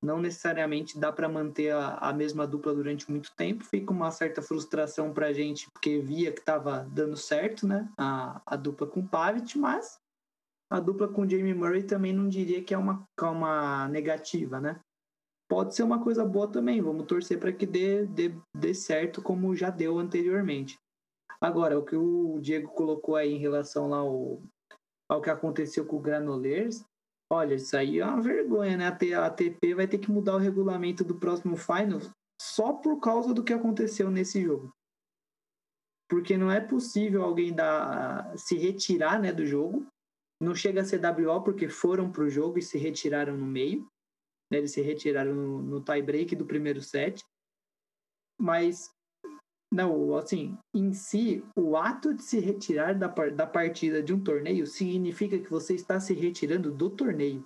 [0.03, 3.64] Não necessariamente dá para manter a, a, mesma dupla durante muito tempo.
[3.64, 7.91] Fica uma certa frustração para a gente, porque via que estava dando certo, né?
[7.99, 9.99] A, a dupla com Pavic, mas
[10.70, 14.79] a dupla com Jamie Murray também não diria que é uma, é uma negativa, né?
[15.49, 16.83] Pode ser uma coisa boa também.
[16.83, 20.77] Vamos torcer para que dê, dê, dê certo, como já deu anteriormente.
[21.41, 24.41] Agora, o que o Diego colocou aí em relação lá ao,
[25.09, 26.84] ao que aconteceu com o Granolers,
[27.30, 28.86] olha, isso aí é uma vergonha, né?
[28.86, 32.00] A ATP vai ter que mudar o regulamento do próximo final
[32.40, 34.72] só por causa do que aconteceu nesse jogo.
[36.09, 39.86] Porque não é possível alguém dar, se retirar né, do jogo.
[40.40, 43.88] Não chega a ser WO porque foram para o jogo e se retiraram no meio.
[44.50, 44.59] Né?
[44.59, 47.24] Eles se retiraram no, no tie break do primeiro set.
[48.38, 48.90] Mas
[49.73, 54.67] não, assim, em si, o ato de se retirar da, da partida de um torneio
[54.67, 57.45] significa que você está se retirando do torneio.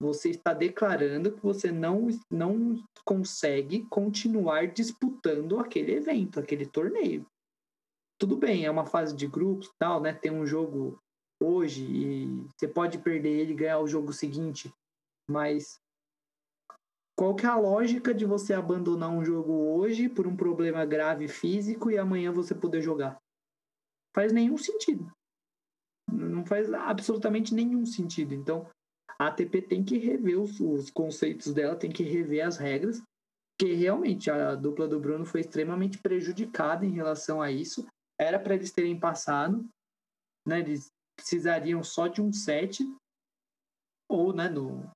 [0.00, 7.24] Você está declarando que você não, não consegue continuar disputando aquele evento, aquele torneio.
[8.18, 10.12] Tudo bem, é uma fase de grupos tal, né?
[10.12, 11.00] Tem um jogo
[11.40, 14.72] hoje e você pode perder ele e ganhar o jogo seguinte,
[15.30, 15.78] mas
[17.16, 21.28] qual que é a lógica de você abandonar um jogo hoje por um problema grave
[21.28, 23.18] físico e amanhã você poder jogar?
[24.14, 25.10] Faz nenhum sentido.
[26.10, 28.34] Não faz absolutamente nenhum sentido.
[28.34, 28.68] Então,
[29.18, 33.02] a ATP tem que rever os, os conceitos dela, tem que rever as regras,
[33.56, 37.86] porque realmente a dupla do Bruno foi extremamente prejudicada em relação a isso.
[38.18, 39.64] Era para eles terem passado,
[40.46, 40.60] né?
[40.60, 42.82] Eles precisariam só de um set
[44.14, 44.88] ou né, do,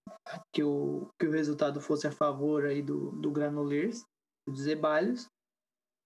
[0.52, 4.04] que, o, que o resultado fosse a favor aí do, do Granolers,
[4.48, 5.26] do Zebalhos.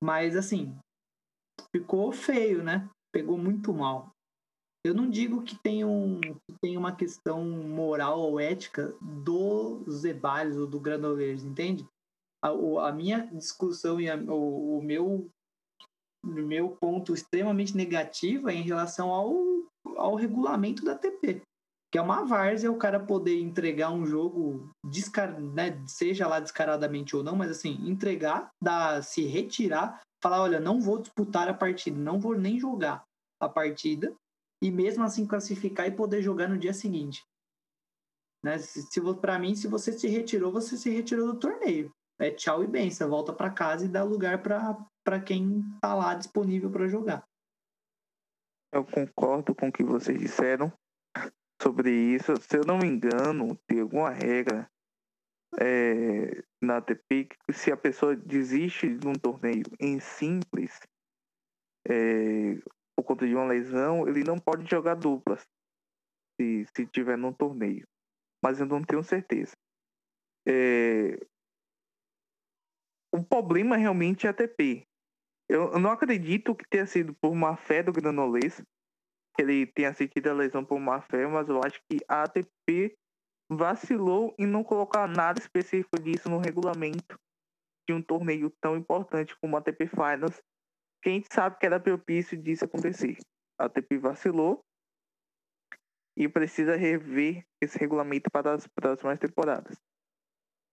[0.02, 0.76] Mas assim,
[1.74, 2.88] ficou feio, né?
[3.12, 4.10] Pegou muito mal.
[4.84, 10.56] Eu não digo que tem, um, que tem uma questão moral ou ética do Zebalhos
[10.56, 11.86] ou do Granolers, entende?
[12.42, 12.48] A,
[12.88, 15.28] a minha discussão e a, o, o meu
[16.22, 19.34] meu ponto extremamente negativo é em relação ao,
[19.96, 21.42] ao regulamento da TP
[21.90, 25.38] que é uma várzea o cara poder entregar um jogo, descar...
[25.40, 30.80] né, seja lá descaradamente ou não, mas assim, entregar, dar, se retirar, falar, olha, não
[30.80, 33.02] vou disputar a partida, não vou nem jogar
[33.40, 34.14] a partida,
[34.62, 37.24] e mesmo assim classificar e poder jogar no dia seguinte.
[38.44, 38.58] Né?
[38.58, 41.90] Se, se para mim, se você se retirou, você se retirou do torneio.
[42.20, 46.14] É tchau e bem, você volta para casa e dá lugar para quem tá lá
[46.14, 47.24] disponível para jogar.
[48.72, 50.70] Eu concordo com o que vocês disseram
[51.60, 52.34] sobre isso.
[52.40, 54.70] Se eu não me engano, tem alguma regra
[55.60, 60.78] é, na ATP que se a pessoa desiste de um torneio em simples
[61.88, 62.56] é,
[62.96, 65.46] por conta de uma lesão, ele não pode jogar duplas
[66.40, 67.86] se, se tiver num torneio.
[68.42, 69.52] Mas eu não tenho certeza.
[70.46, 71.18] É,
[73.12, 74.86] o problema realmente é a ATP.
[75.48, 78.62] Eu, eu não acredito que tenha sido por má fé do Granolês,
[79.40, 82.94] que ele tenha sentido a lesão por má fé, mas eu acho que a ATP
[83.50, 87.18] vacilou em não colocar nada específico disso no regulamento
[87.88, 90.42] de um torneio tão importante como a ATP Finals,
[91.02, 93.16] que a gente sabe que era propício disso acontecer.
[93.58, 94.62] A ATP vacilou
[96.16, 99.76] e precisa rever esse regulamento para as próximas temporadas.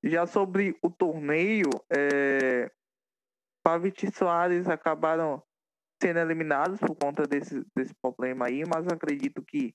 [0.03, 2.69] Já sobre o torneio, é,
[3.63, 5.41] Pavic e Soares acabaram
[6.01, 9.73] sendo eliminados por conta desse, desse problema aí, mas acredito que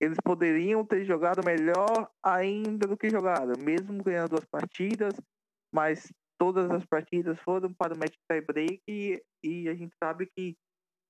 [0.00, 5.14] eles poderiam ter jogado melhor ainda do que jogaram, mesmo ganhando as partidas,
[5.74, 10.26] mas todas as partidas foram para o match tie break e, e a gente sabe
[10.26, 10.56] que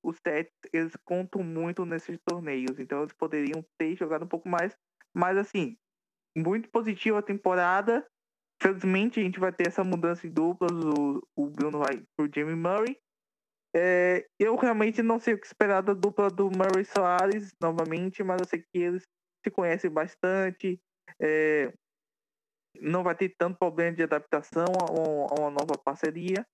[0.03, 4.74] os sets eles contam muito nesses torneios, então eles poderiam ter jogado um pouco mais,
[5.14, 5.76] mas assim,
[6.36, 8.07] muito positiva a temporada.
[8.61, 12.57] Felizmente a gente vai ter essa mudança de duplas, o, o Bruno vai pro Jamie
[12.57, 12.99] Murray.
[13.80, 18.40] É, eu realmente não sei o que esperar da dupla do Murray Soares novamente, mas
[18.40, 19.04] eu sei que eles
[19.44, 20.80] se conhecem bastante.
[21.22, 21.72] É,
[22.80, 26.44] não vai ter tanto problema de adaptação a, a uma nova parceria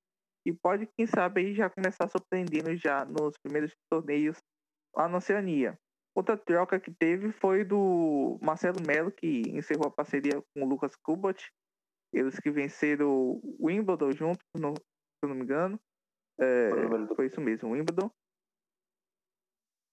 [0.47, 4.37] e pode, quem sabe, aí já começar surpreendendo já nos primeiros torneios
[4.95, 5.79] lá na Oceania.
[6.15, 10.95] Outra troca que teve foi do Marcelo Melo, que encerrou a parceria com o Lucas
[10.97, 11.51] Kubat.
[12.13, 15.81] Eles que venceram o Wimbledon juntos, no, se eu não me engano.
[16.39, 16.71] É,
[17.15, 18.11] foi isso mesmo, Wimbledon.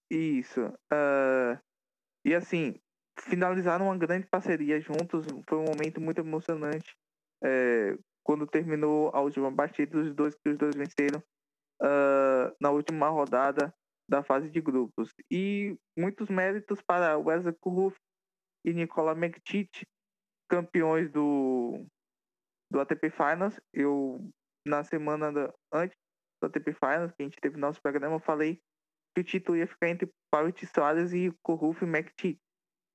[0.10, 0.66] Isso.
[0.92, 1.58] Uh,
[2.26, 2.80] e assim,
[3.20, 5.26] finalizaram uma grande parceria juntos.
[5.48, 6.96] Foi um momento muito emocionante.
[7.44, 11.24] É, quando terminou a última partida, os dois que os dois venceram
[11.82, 13.74] uh, na última rodada
[14.10, 15.14] da fase de grupos.
[15.32, 17.98] E muitos méritos para Wesley Kuruf
[18.66, 19.70] e Nicola Mektic,
[20.50, 21.86] campeões do,
[22.72, 23.60] do ATP Finals.
[23.74, 24.30] Eu,
[24.68, 25.98] na semana da, antes
[26.42, 28.60] do ATP Finals, que a gente teve nosso programa, eu falei
[29.16, 32.39] que o título ia ficar entre Pavic Soares e Kuruf e Mektic.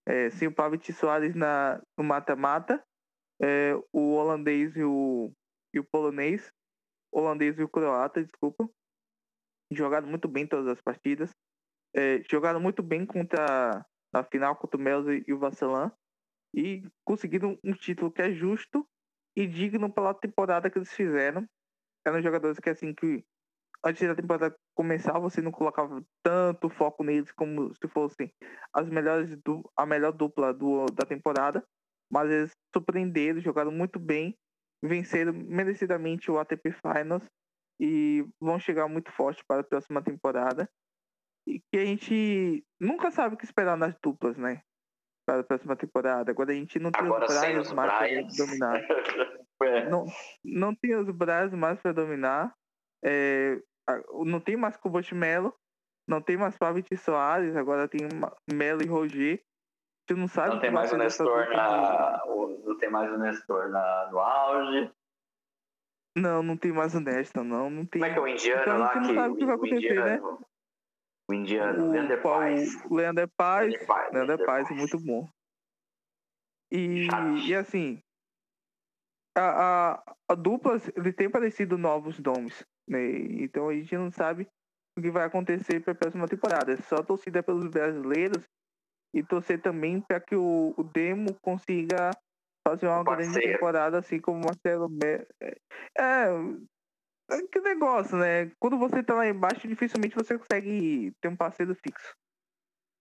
[0.09, 2.83] É, sem o Pavic Soares na, no mata-mata,
[3.43, 5.33] é, o holandês e o,
[5.75, 6.51] e o polonês,
[7.13, 8.69] holandês e o croata, desculpa,
[9.73, 11.35] jogaram muito bem todas as partidas,
[11.95, 15.93] é, jogaram muito bem contra a final contra o Mels e o Vasselan
[16.55, 18.87] e conseguiram um título que é justo
[19.37, 21.47] e digno pela temporada que eles fizeram.
[22.07, 23.25] Eram jogadores que assim que
[23.87, 28.33] antes da temporada começar você não colocava tanto foco neles como se fossem
[28.73, 31.65] as melhores do, a melhor dupla do, da temporada
[32.11, 34.37] mas eles surpreenderam, jogaram muito bem,
[34.83, 37.25] venceram merecidamente o ATP Finals
[37.81, 40.69] e vão chegar muito forte para a próxima temporada.
[41.47, 44.63] E que a gente nunca sabe o que esperar nas duplas, né?
[45.27, 46.31] Para a próxima temporada.
[46.31, 48.81] Agora a gente não tem Agora, os Bryans mais para dominar.
[49.63, 49.89] é.
[49.91, 50.07] não,
[50.45, 52.55] não tem os Bryans mais para dominar.
[53.05, 53.61] É,
[54.25, 55.55] não tem mais Kubot Melo.
[56.09, 57.57] Não tem mais Pavic Soares.
[57.57, 58.01] Agora tem
[58.53, 59.43] Melo e Roger.
[60.07, 60.55] Tu não sabe.
[60.55, 62.23] Não tem mais o Nestor na.
[62.27, 64.93] Não tem mais o Nestor na, no auge.
[66.17, 67.69] Não, não tem mais o Nestor, não.
[67.69, 68.01] não tem...
[68.01, 68.95] Como é que é o indiano então, lá?
[68.95, 70.47] Não sabe o que vai acontecer, indiano, né?
[71.29, 72.85] O indiano, o, Leander Paz.
[72.87, 73.75] O Leander Paz.
[74.13, 75.29] Leander Paz, muito bom.
[76.73, 77.07] E,
[77.47, 78.01] e assim,
[79.37, 82.65] a, a, a dupla, ele tem parecido novos nomes, né?
[82.89, 84.49] Então a gente não sabe
[84.97, 86.73] o que vai acontecer para a próxima temporada.
[86.73, 88.45] É só torcida pelos brasileiros
[89.15, 92.11] e torcer também para que o, o Demo consiga
[92.67, 94.89] fazer uma grande temporada, assim como o Marcelo.
[95.03, 95.27] É,
[95.99, 96.27] é,
[97.31, 98.51] é, que negócio, né?
[98.59, 102.15] Quando você tá lá embaixo, dificilmente você consegue ter um parceiro fixo.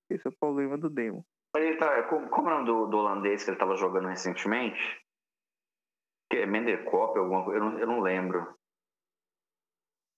[0.10, 1.26] Esse é o problema do Demo.
[1.56, 5.02] Ele tá, como, como é o nome do, do holandês que ele estava jogando recentemente?
[6.30, 8.56] Que é Menderkop, alguma coisa, eu não, eu não lembro.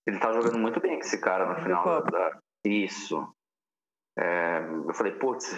[0.08, 2.40] Ele tá jogando muito bem com esse cara no final da.
[2.66, 3.28] Isso.
[4.18, 5.54] É, eu falei, putz,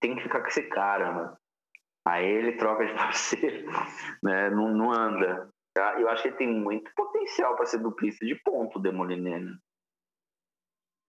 [0.00, 1.36] tem que ficar com esse cara, mano.
[2.06, 3.68] Aí ele troca de parceiro,
[4.22, 4.50] né?
[4.50, 5.48] Não, não anda.
[5.74, 6.00] Tá?
[6.00, 9.40] Eu acho que ele tem muito potencial para ser duplista de ponto, Demoliné.
[9.40, 9.58] Né?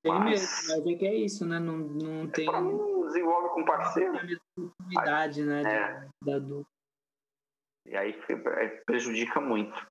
[0.04, 0.26] Tem mas...
[0.26, 1.60] mesmo, mas é que é isso, né?
[1.60, 2.46] Não, não tem.
[2.46, 4.14] Não desenvolve com parceiro.
[4.14, 5.62] Não né?
[5.62, 6.10] É.
[6.24, 6.64] Da, da
[7.86, 8.20] E aí
[8.86, 9.88] prejudica muito.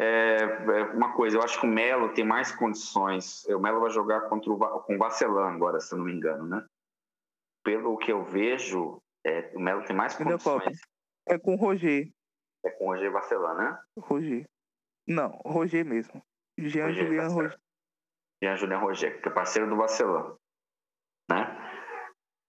[0.00, 3.44] É, é, uma coisa, eu acho que o Melo tem mais condições.
[3.46, 6.46] O Melo vai jogar contra o, com o Vacelan agora, se eu não me engano,
[6.46, 6.64] né?
[7.64, 10.80] Pelo que eu vejo, é, o Melo tem mais condições.
[11.26, 12.08] É com o Roger.
[12.64, 13.82] É com o Roger Vacelan, né?
[13.98, 14.48] Roger.
[15.06, 16.22] Não, Roger mesmo.
[16.56, 17.60] Jean Roger, Julian Roger.
[18.42, 20.36] Jean Julian Roger, que é parceiro do Vacelan.
[21.28, 21.56] Né?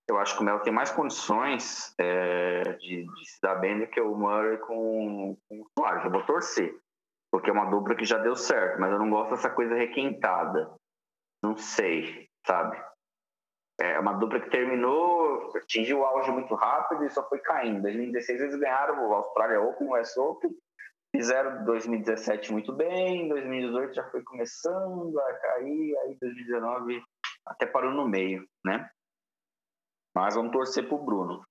[0.08, 3.88] Eu acho que o Melo tem mais condições é, de, de, se dar bem do
[3.88, 6.06] que o Murray com, com o Soares.
[6.06, 6.80] Eu vou torcer
[7.32, 10.74] porque é uma dupla que já deu certo, mas eu não gosto dessa coisa requentada.
[11.44, 12.82] Não sei, sabe?
[13.80, 17.78] É uma dupla que terminou, atingiu o auge muito rápido e só foi caindo.
[17.78, 20.54] Em 2016 eles ganharam o Australia Open, o US Open,
[21.16, 27.04] Fizeram 2017 muito bem, 2018 já foi começando a cair, aí 2019
[27.48, 28.88] até parou no meio, né?
[30.16, 31.44] Mas vamos torcer pro Bruno.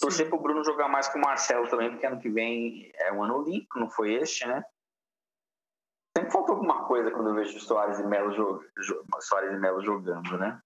[0.00, 3.22] Torcer pro Bruno jogar mais com o Marcelo também, porque ano que vem é um
[3.22, 4.64] ano olímpico, não foi este, né?
[6.18, 8.64] Sempre falta alguma coisa quando eu vejo Soares e Melo, jog...
[9.20, 10.60] Soares e Melo jogando, né?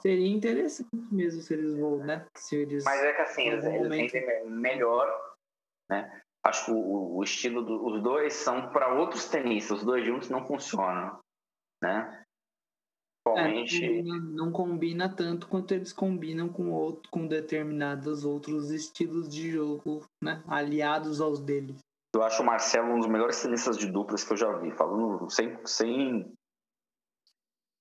[0.00, 2.26] Seria interessante mesmo se eles vão, né?
[2.36, 5.06] Se eles Mas é que assim, eles, eles sentem melhor,
[5.88, 6.20] né?
[6.44, 10.44] Acho que o, o estilo dos dois são para outros tenistas, os dois juntos não
[10.44, 11.18] funcionam,
[11.82, 12.24] né?
[13.26, 13.84] Atualmente...
[13.84, 20.04] É, não combina tanto quanto eles combinam com, outro, com determinados outros estilos de jogo,
[20.22, 20.42] né?
[20.46, 21.85] Aliados aos deles.
[22.16, 25.28] Eu acho o Marcelo um dos melhores tenistas de duplas que eu já vi, falando
[25.30, 26.32] sem, sem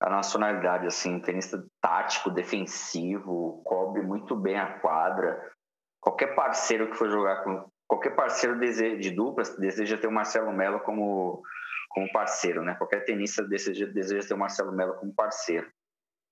[0.01, 5.53] a nacionalidade, assim, tenista tático, defensivo, cobre muito bem a quadra.
[6.01, 7.65] Qualquer parceiro que for jogar com.
[7.87, 11.41] Qualquer parceiro de duplas deseja ter o Marcelo Mello como
[11.89, 12.75] como parceiro, né?
[12.75, 15.71] Qualquer tenista deseja, deseja ter o Marcelo Mello como parceiro,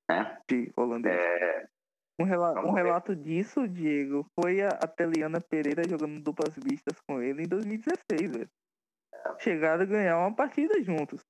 [0.09, 0.37] né?
[0.49, 1.15] De holandês.
[1.15, 1.67] É...
[2.19, 7.21] Um, rela um relato disso, Diego, foi a, a Teliana Pereira jogando duplas vistas com
[7.21, 8.49] ele em 2016, velho.
[9.39, 11.21] Chegaram a ganhar uma partida juntos.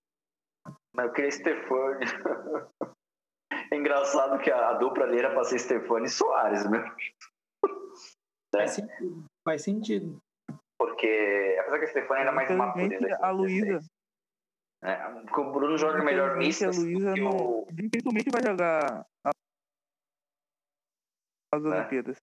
[0.94, 2.06] Mas eu queria Stefani.
[3.72, 6.84] é engraçado que a, a dupla ali era pra ser Stefani e Soares, meu.
[8.54, 9.26] Faz sentido.
[9.46, 10.22] Faz sentido.
[10.78, 12.74] Porque, apesar que a Stefani era mais uma
[13.22, 13.80] A Luísa,
[14.84, 16.68] é, porque o Bruno joga melhor mista.
[16.68, 17.66] A Luísa não...
[17.72, 19.06] dificilmente vai jogar
[21.54, 21.68] as é.
[21.68, 22.18] Olimpíadas.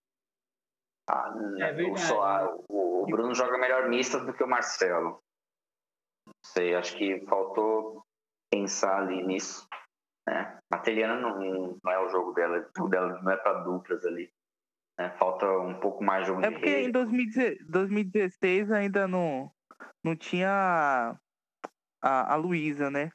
[1.09, 2.13] Ah, é verdade.
[2.69, 5.21] O, o, Bruno joga melhor mista do que o Marcelo.
[6.27, 8.05] Não sei, acho que faltou
[8.51, 9.67] pensar ali nisso.
[10.29, 10.59] Né?
[10.73, 14.05] A Teliana não, não é o jogo dela, o jogo dela não é para duplas
[14.05, 14.31] ali.
[14.99, 15.11] Né?
[15.19, 16.89] Falta um pouco mais de jogo É porque rede.
[16.89, 19.51] em 2016 ainda não,
[20.05, 21.19] não tinha
[22.03, 23.11] a, a Luísa, né?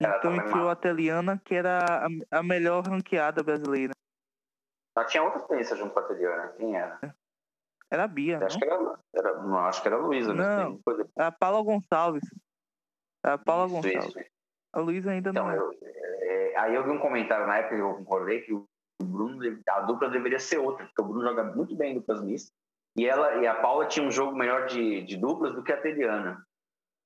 [0.00, 3.92] Ela então entrou a Teliana, que era a, a, melhor ranqueada brasileira.
[4.96, 6.48] Ela tinha outra peça junto com a Teliana.
[6.56, 7.14] Quem era?
[7.90, 8.44] Era a Bia.
[8.44, 10.32] Acho que era, era, não, acho que era a Luísa.
[10.32, 10.80] Não,
[11.16, 12.24] a Paula Gonçalves.
[13.22, 14.16] A Paula isso, Gonçalves.
[14.16, 14.30] Isso.
[14.72, 15.56] A Luísa ainda então, não é.
[15.56, 16.56] Eu, é.
[16.56, 18.66] Aí eu vi um comentário na época que eu concordei que o
[19.02, 22.52] Bruno, a dupla deveria ser outra, porque o Bruno joga muito bem em duplas mistas.
[22.96, 25.80] E, ela, e a Paula tinha um jogo melhor de, de duplas do que a
[25.80, 26.44] Teliana.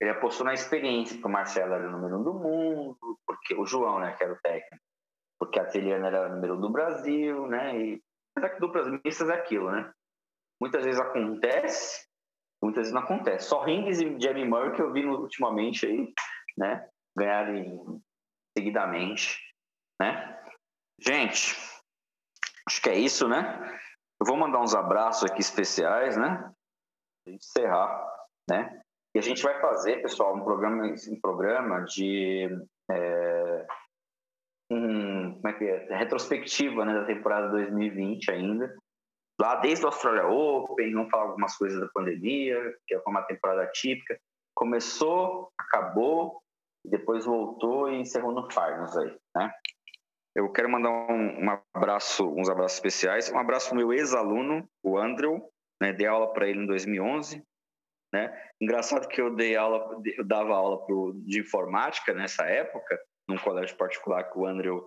[0.01, 3.67] Ele apostou na experiência, porque o Marcelo era o número um do mundo, porque o
[3.67, 4.85] João, né, que era o técnico,
[5.39, 7.79] porque a Teliana era número do Brasil, né?
[7.79, 8.03] E
[8.61, 9.93] duplas mistas é aquilo, né?
[10.61, 12.07] Muitas vezes acontece,
[12.63, 13.49] muitas vezes não acontece.
[13.49, 16.13] Só Rings e Jamie Murray que eu vi ultimamente aí,
[16.57, 16.89] né?
[17.17, 18.03] Ganharem
[18.57, 19.39] seguidamente,
[20.01, 20.43] né?
[21.01, 21.57] Gente,
[22.67, 23.79] acho que é isso, né?
[24.21, 26.53] Eu vou mandar uns abraços aqui especiais, né?
[27.25, 28.05] Pra gente encerrar,
[28.51, 28.81] né?
[29.15, 32.49] E a gente vai fazer, pessoal, um programa, um programa de
[32.91, 33.67] é,
[34.71, 35.08] um,
[35.41, 35.97] como é que é?
[35.97, 38.75] retrospectiva né, da temporada 2020 ainda.
[39.41, 43.67] Lá desde o Australia Open, vamos falar algumas coisas da pandemia, que é uma temporada
[43.73, 44.19] típica.
[44.55, 46.43] Começou, acabou,
[46.85, 49.53] depois voltou e encerrou no Finals aí, né?
[50.35, 53.31] Eu quero mandar um, um abraço, uns abraços especiais.
[53.31, 55.49] Um abraço para o meu ex-aluno, o Andrew,
[55.81, 55.93] né?
[55.93, 57.43] Dei aula para ele em 2011,
[58.13, 58.51] né?
[58.61, 63.77] Engraçado que eu dei aula, eu dava aula pro, de informática nessa época, num colégio
[63.77, 64.87] particular que o Andrew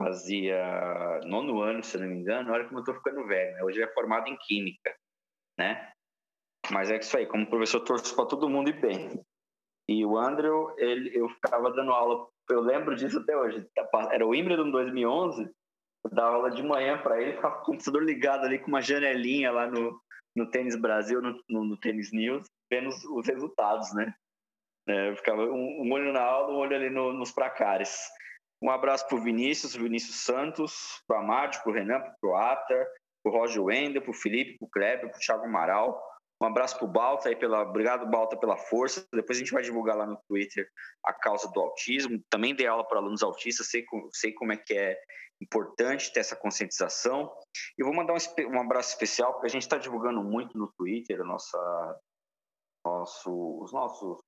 [0.00, 2.52] fazia nono ano, se não me engano.
[2.52, 3.64] Olha como eu estou ficando velho, né?
[3.64, 4.94] Hoje ele é formado em Química,
[5.58, 5.92] né?
[6.70, 9.20] Mas é isso aí, como professor torço para todo mundo e bem.
[9.88, 13.66] E o Andrew, ele, eu ficava dando aula, eu lembro disso até hoje.
[14.10, 15.50] Era o Wimbledon 2011,
[16.04, 18.82] eu dava aula de manhã para ele, ficava com o computador ligado ali com uma
[18.82, 19.98] janelinha lá no,
[20.36, 24.14] no Tênis Brasil, no, no, no Tênis News, vendo os, os resultados, né?
[24.86, 28.08] É, ficava um, um, olho na aula, um olho ali no, nos pracares.
[28.60, 32.36] Um abraço para o Vinícius, Vinícius Santos, para o Amado, para o Renan, para o
[32.36, 32.86] Atar,
[33.22, 36.02] para o Roger Wendel, para o Felipe, para o Kleber, para o Thiago Amaral.
[36.40, 39.04] Um abraço para o Balta, aí pela, obrigado Balta pela força.
[39.12, 40.68] Depois a gente vai divulgar lá no Twitter
[41.04, 42.20] a causa do autismo.
[42.30, 44.96] Também dei aula para alunos autistas, sei, sei como é que é
[45.40, 47.32] importante ter essa conscientização.
[47.76, 51.24] E vou mandar um, um abraço especial, porque a gente está divulgando muito no Twitter
[51.24, 52.00] nossa,
[52.84, 54.18] nosso, os nossos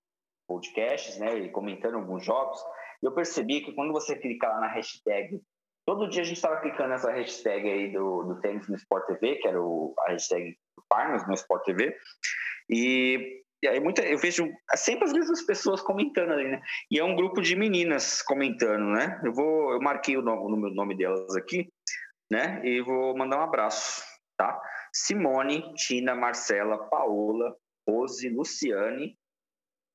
[0.48, 2.60] podcasts, né, e comentando alguns jogos.
[3.02, 5.40] Eu percebi que quando você clicar na hashtag,
[5.86, 9.36] todo dia a gente estava clicando nessa hashtag aí do, do tênis no Sport TV,
[9.36, 11.96] que era o, a hashtag do Parnos no Sport TV,
[12.68, 16.62] e e aí muita, eu vejo sempre as mesmas pessoas comentando ali, né?
[16.90, 19.20] E é um grupo de meninas comentando, né?
[19.22, 21.70] Eu vou, eu marquei o nome, o nome delas aqui,
[22.30, 22.62] né?
[22.64, 24.02] E vou mandar um abraço,
[24.38, 24.58] tá?
[24.94, 27.54] Simone, Tina, Marcela, Paola,
[27.86, 29.18] Rose, Luciane,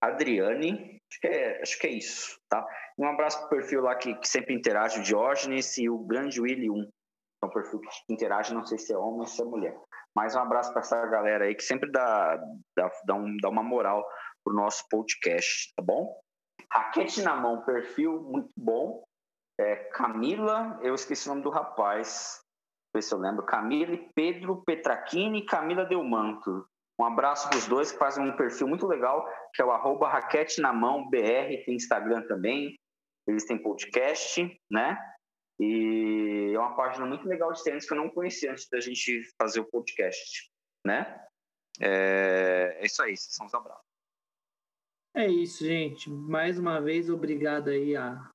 [0.08, 2.66] Adriane, acho que é, acho que é isso, tá?
[2.98, 6.70] Um abraço pro perfil lá que, que sempre interage, o Diógenes e o Grande Willy
[6.70, 6.90] 1.
[7.44, 9.78] É um perfil que interage, não sei se é homem ou se é mulher.
[10.16, 12.38] Mas um abraço para essa galera aí que sempre dá,
[12.76, 14.06] dá, dá, um, dá uma moral
[14.44, 16.16] pro nosso podcast, tá bom?
[16.72, 19.04] Raquete na mão, perfil muito bom.
[19.60, 22.42] É, Camila, eu esqueci o nome do rapaz,
[22.94, 23.46] ver se eu lembro.
[23.46, 26.66] Camila e Pedro Petrachini e Camila Delmanto.
[27.00, 30.08] Um abraço para os dois que fazem um perfil muito legal, que é o arroba
[30.08, 32.80] raquete na mão BR, tem Instagram também,
[33.28, 34.98] eles têm podcast, né?
[35.60, 39.22] E é uma página muito legal de tênis que eu não conhecia antes da gente
[39.38, 40.50] fazer o podcast,
[40.86, 41.22] né?
[41.82, 43.86] É, é isso aí, são os abraços.
[45.14, 46.10] É isso, gente.
[46.10, 48.30] Mais uma vez, obrigado aí a,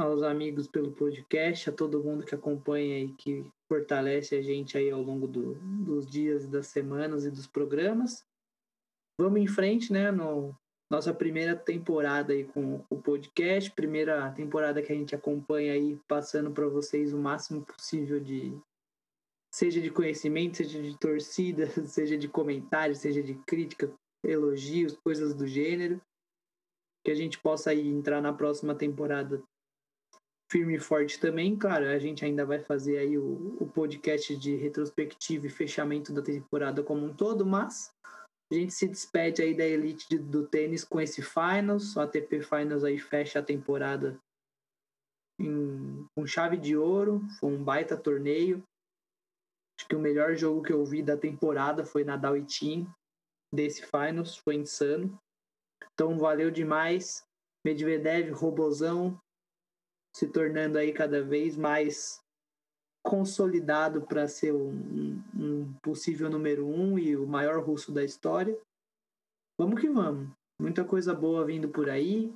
[0.00, 4.90] aos amigos pelo podcast, a todo mundo que acompanha e que fortalece a gente aí
[4.90, 8.24] ao longo do, dos dias, das semanas e dos programas.
[9.20, 10.10] Vamos em frente, né?
[10.10, 10.54] No,
[10.90, 16.50] nossa primeira temporada aí com o podcast, primeira temporada que a gente acompanha aí, passando
[16.50, 18.58] para vocês o máximo possível de
[19.52, 23.92] seja de conhecimento, seja de torcida, seja de comentários, seja de crítica,
[24.24, 26.00] elogios, coisas do gênero,
[27.04, 29.42] que a gente possa aí entrar na próxima temporada
[30.50, 31.56] firme e forte também.
[31.56, 36.20] Claro, a gente ainda vai fazer aí o, o podcast de retrospectiva e fechamento da
[36.20, 37.92] temporada como um todo, mas
[38.50, 41.94] a gente se despede aí da elite de, do tênis com esse Finals.
[41.94, 44.18] O ATP Finals aí fecha a temporada
[45.38, 47.22] em, com chave de ouro.
[47.38, 48.62] Foi um baita torneio.
[49.78, 52.92] Acho que o melhor jogo que eu vi da temporada foi Nadal e Team
[53.54, 54.36] desse Finals.
[54.36, 55.16] Foi insano.
[55.92, 57.22] Então valeu demais.
[57.64, 59.20] Medvedev, Robozão,
[60.14, 62.20] se tornando aí cada vez mais
[63.02, 68.58] consolidado para ser um, um, possível número um e o maior russo da história.
[69.58, 70.28] Vamos que vamos.
[70.60, 72.34] Muita coisa boa vindo por aí.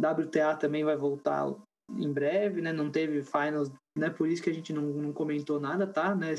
[0.00, 1.52] WTA também vai voltar
[1.90, 2.72] em breve, né?
[2.72, 4.10] Não teve finals, né?
[4.10, 6.14] Por isso que a gente não, não comentou nada, tá?
[6.14, 6.34] Né?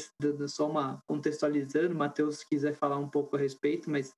[0.47, 1.95] Só uma contextualizando.
[1.95, 4.13] Matheus quiser falar um pouco a respeito, mas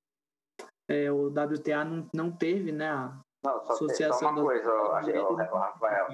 [0.90, 2.90] é, o WTA não, não teve, né?
[2.90, 6.08] A não, só, associação só uma coisa, ó, Rafael.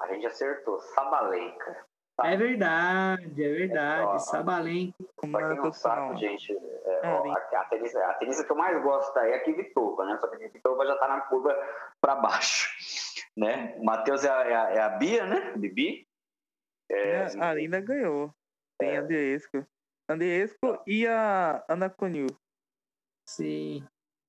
[0.00, 0.80] A gente acertou.
[0.80, 1.86] Sabalenka.
[2.20, 4.16] É verdade, é verdade.
[4.16, 4.96] É Sabalenka.
[5.30, 8.56] Pra quem não sabe, gente, é, é, ó, a, a, tenista, a tenista que eu
[8.56, 10.18] mais gosto aí é a Kvitova, né?
[10.20, 11.56] Só que a Kvitova já tá na curva
[12.00, 12.68] para baixo,
[13.36, 13.76] né?
[13.78, 15.52] O Matheus é, é, a, é a Bia, né?
[15.56, 16.08] Bibi.
[16.90, 18.34] É, a Alina ganhou.
[18.78, 19.64] Tem a Andriesco.
[20.08, 22.28] Andriesco e a Ana Conil.
[23.28, 23.86] Sim.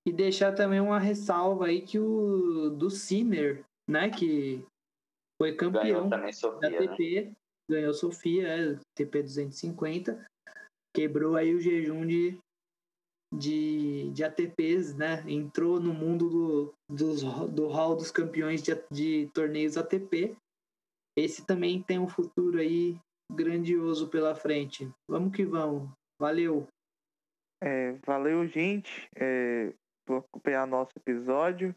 [0.07, 4.09] E deixar também uma ressalva aí que o do Sinner, né?
[4.09, 4.65] Que
[5.41, 7.21] foi campeão Sofia, da TP.
[7.25, 7.33] Né?
[7.69, 10.25] ganhou Sofia, é, TP 250,
[10.93, 12.37] quebrou aí o jejum de,
[13.33, 15.23] de, de ATPs, né?
[15.29, 17.21] Entrou no mundo do, dos,
[17.53, 20.35] do hall dos campeões de, de torneios ATP.
[21.15, 22.97] Esse também tem um futuro aí
[23.31, 24.89] grandioso pela frente.
[25.07, 25.89] Vamos que vamos.
[26.19, 26.67] Valeu.
[27.61, 29.73] É, valeu, gente, é,
[30.09, 31.75] por acompanhar nosso episódio.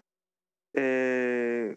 [0.75, 1.77] É,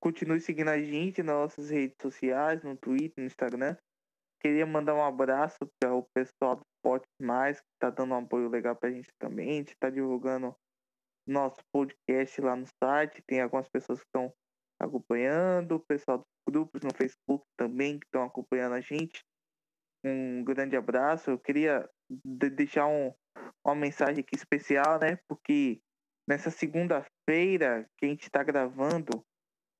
[0.00, 3.76] Continue seguindo a gente nas nossas redes sociais, no Twitter, no Instagram.
[4.40, 8.48] Queria mandar um abraço para o pessoal do Spot Mais, que está dando um apoio
[8.48, 9.50] legal para a gente também.
[9.50, 10.54] A gente está divulgando
[11.26, 13.24] nosso podcast lá no site.
[13.26, 14.32] Tem algumas pessoas que estão
[14.80, 19.24] acompanhando, o pessoal dos grupos no Facebook também que estão acompanhando a gente.
[20.04, 21.32] Um grande abraço.
[21.32, 23.12] Eu queria deixar um,
[23.64, 25.18] uma mensagem aqui especial, né?
[25.28, 25.80] Porque
[26.28, 29.24] nessa segunda-feira que a gente está gravando,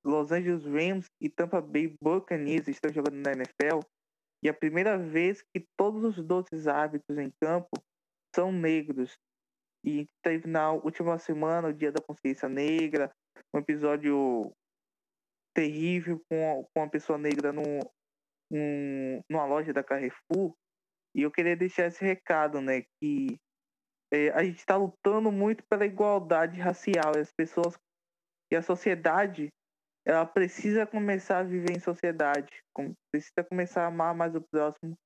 [0.05, 3.81] Los Angeles Rams e Tampa Bay Buccaneers estão jogando na NFL
[4.43, 7.71] e a primeira vez que todos os 12 árbitros em campo
[8.35, 9.17] são negros.
[9.85, 13.11] E teve na última semana, o Dia da Consciência Negra,
[13.55, 14.53] um episódio
[15.55, 17.63] terrível com, com uma pessoa negra no,
[18.51, 20.55] um, numa loja da Carrefour.
[21.15, 22.83] E eu queria deixar esse recado, né?
[23.01, 23.39] Que
[24.13, 27.13] é, a gente está lutando muito pela igualdade racial.
[27.17, 27.79] E as pessoas
[28.51, 29.49] e a sociedade
[30.07, 32.63] ela precisa começar a viver em sociedade,
[33.13, 34.97] precisa começar a amar mais o próximo,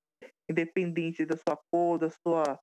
[0.49, 2.57] independente da sua cor, da sua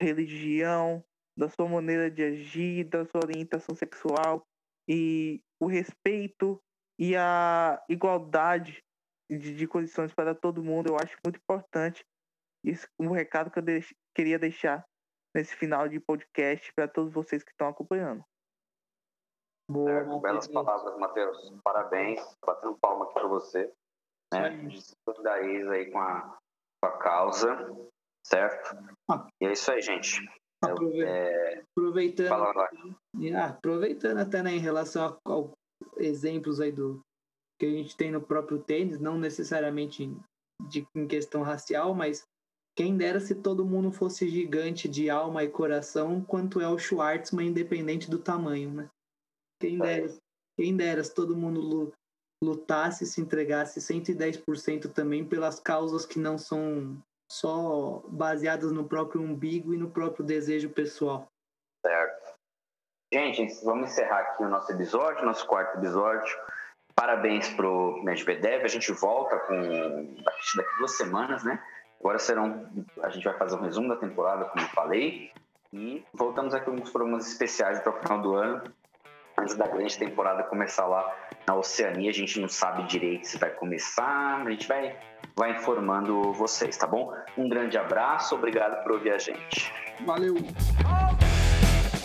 [0.00, 1.04] religião,
[1.36, 4.46] da sua maneira de agir, da sua orientação sexual
[4.88, 6.62] e o respeito
[6.98, 8.82] e a igualdade
[9.28, 12.04] de, de condições para todo mundo, eu acho muito importante.
[12.64, 14.84] Isso um recado que eu deix, queria deixar
[15.36, 18.24] nesse final de podcast para todos vocês que estão acompanhando.
[19.70, 20.20] Boa, certo?
[20.20, 21.52] Belas palavras, Matheus.
[21.62, 22.20] Parabéns.
[22.44, 23.72] Batendo palma aqui para você.
[24.32, 24.48] Né?
[24.66, 26.38] De solidariza aí com a,
[26.80, 27.54] com a causa,
[28.26, 28.76] certo?
[29.10, 29.28] Ah.
[29.40, 30.26] E é isso aí, gente.
[30.64, 31.04] Aprove...
[31.04, 31.62] É...
[31.76, 37.00] Aproveitando, ah, aproveitando até né, em relação a, a, exemplos aí do
[37.60, 40.10] que a gente tem no próprio tênis, não necessariamente
[40.68, 42.26] de, em questão racial, mas
[42.76, 47.48] quem dera se todo mundo fosse gigante de alma e coração, quanto é o Schwartzman,
[47.48, 48.90] independente do tamanho, né?
[49.58, 50.14] Quem dera,
[50.58, 51.90] quem dera se todo mundo
[52.44, 59.72] lutasse, se entregasse 110% também pelas causas que não são só baseadas no próprio umbigo
[59.72, 61.26] e no próprio desejo pessoal.
[61.84, 62.36] Certo.
[63.12, 66.36] Gente, vamos encerrar aqui o nosso episódio, nosso quarto episódio.
[66.94, 68.64] Parabéns pro Medvedev.
[68.64, 71.62] A gente volta com daqui duas semanas, né?
[72.00, 72.66] Agora serão.
[73.02, 75.30] A gente vai fazer um resumo da temporada, como eu falei.
[75.72, 78.62] E voltamos aqui os programas especiais até o final do ano.
[79.38, 81.14] Antes da grande temporada começar lá
[81.46, 84.42] na Oceania, a gente não sabe direito se vai começar.
[84.46, 84.96] A gente vai,
[85.36, 87.12] vai informando vocês, tá bom?
[87.36, 89.72] Um grande abraço, obrigado por ouvir a gente.
[90.06, 90.34] Valeu!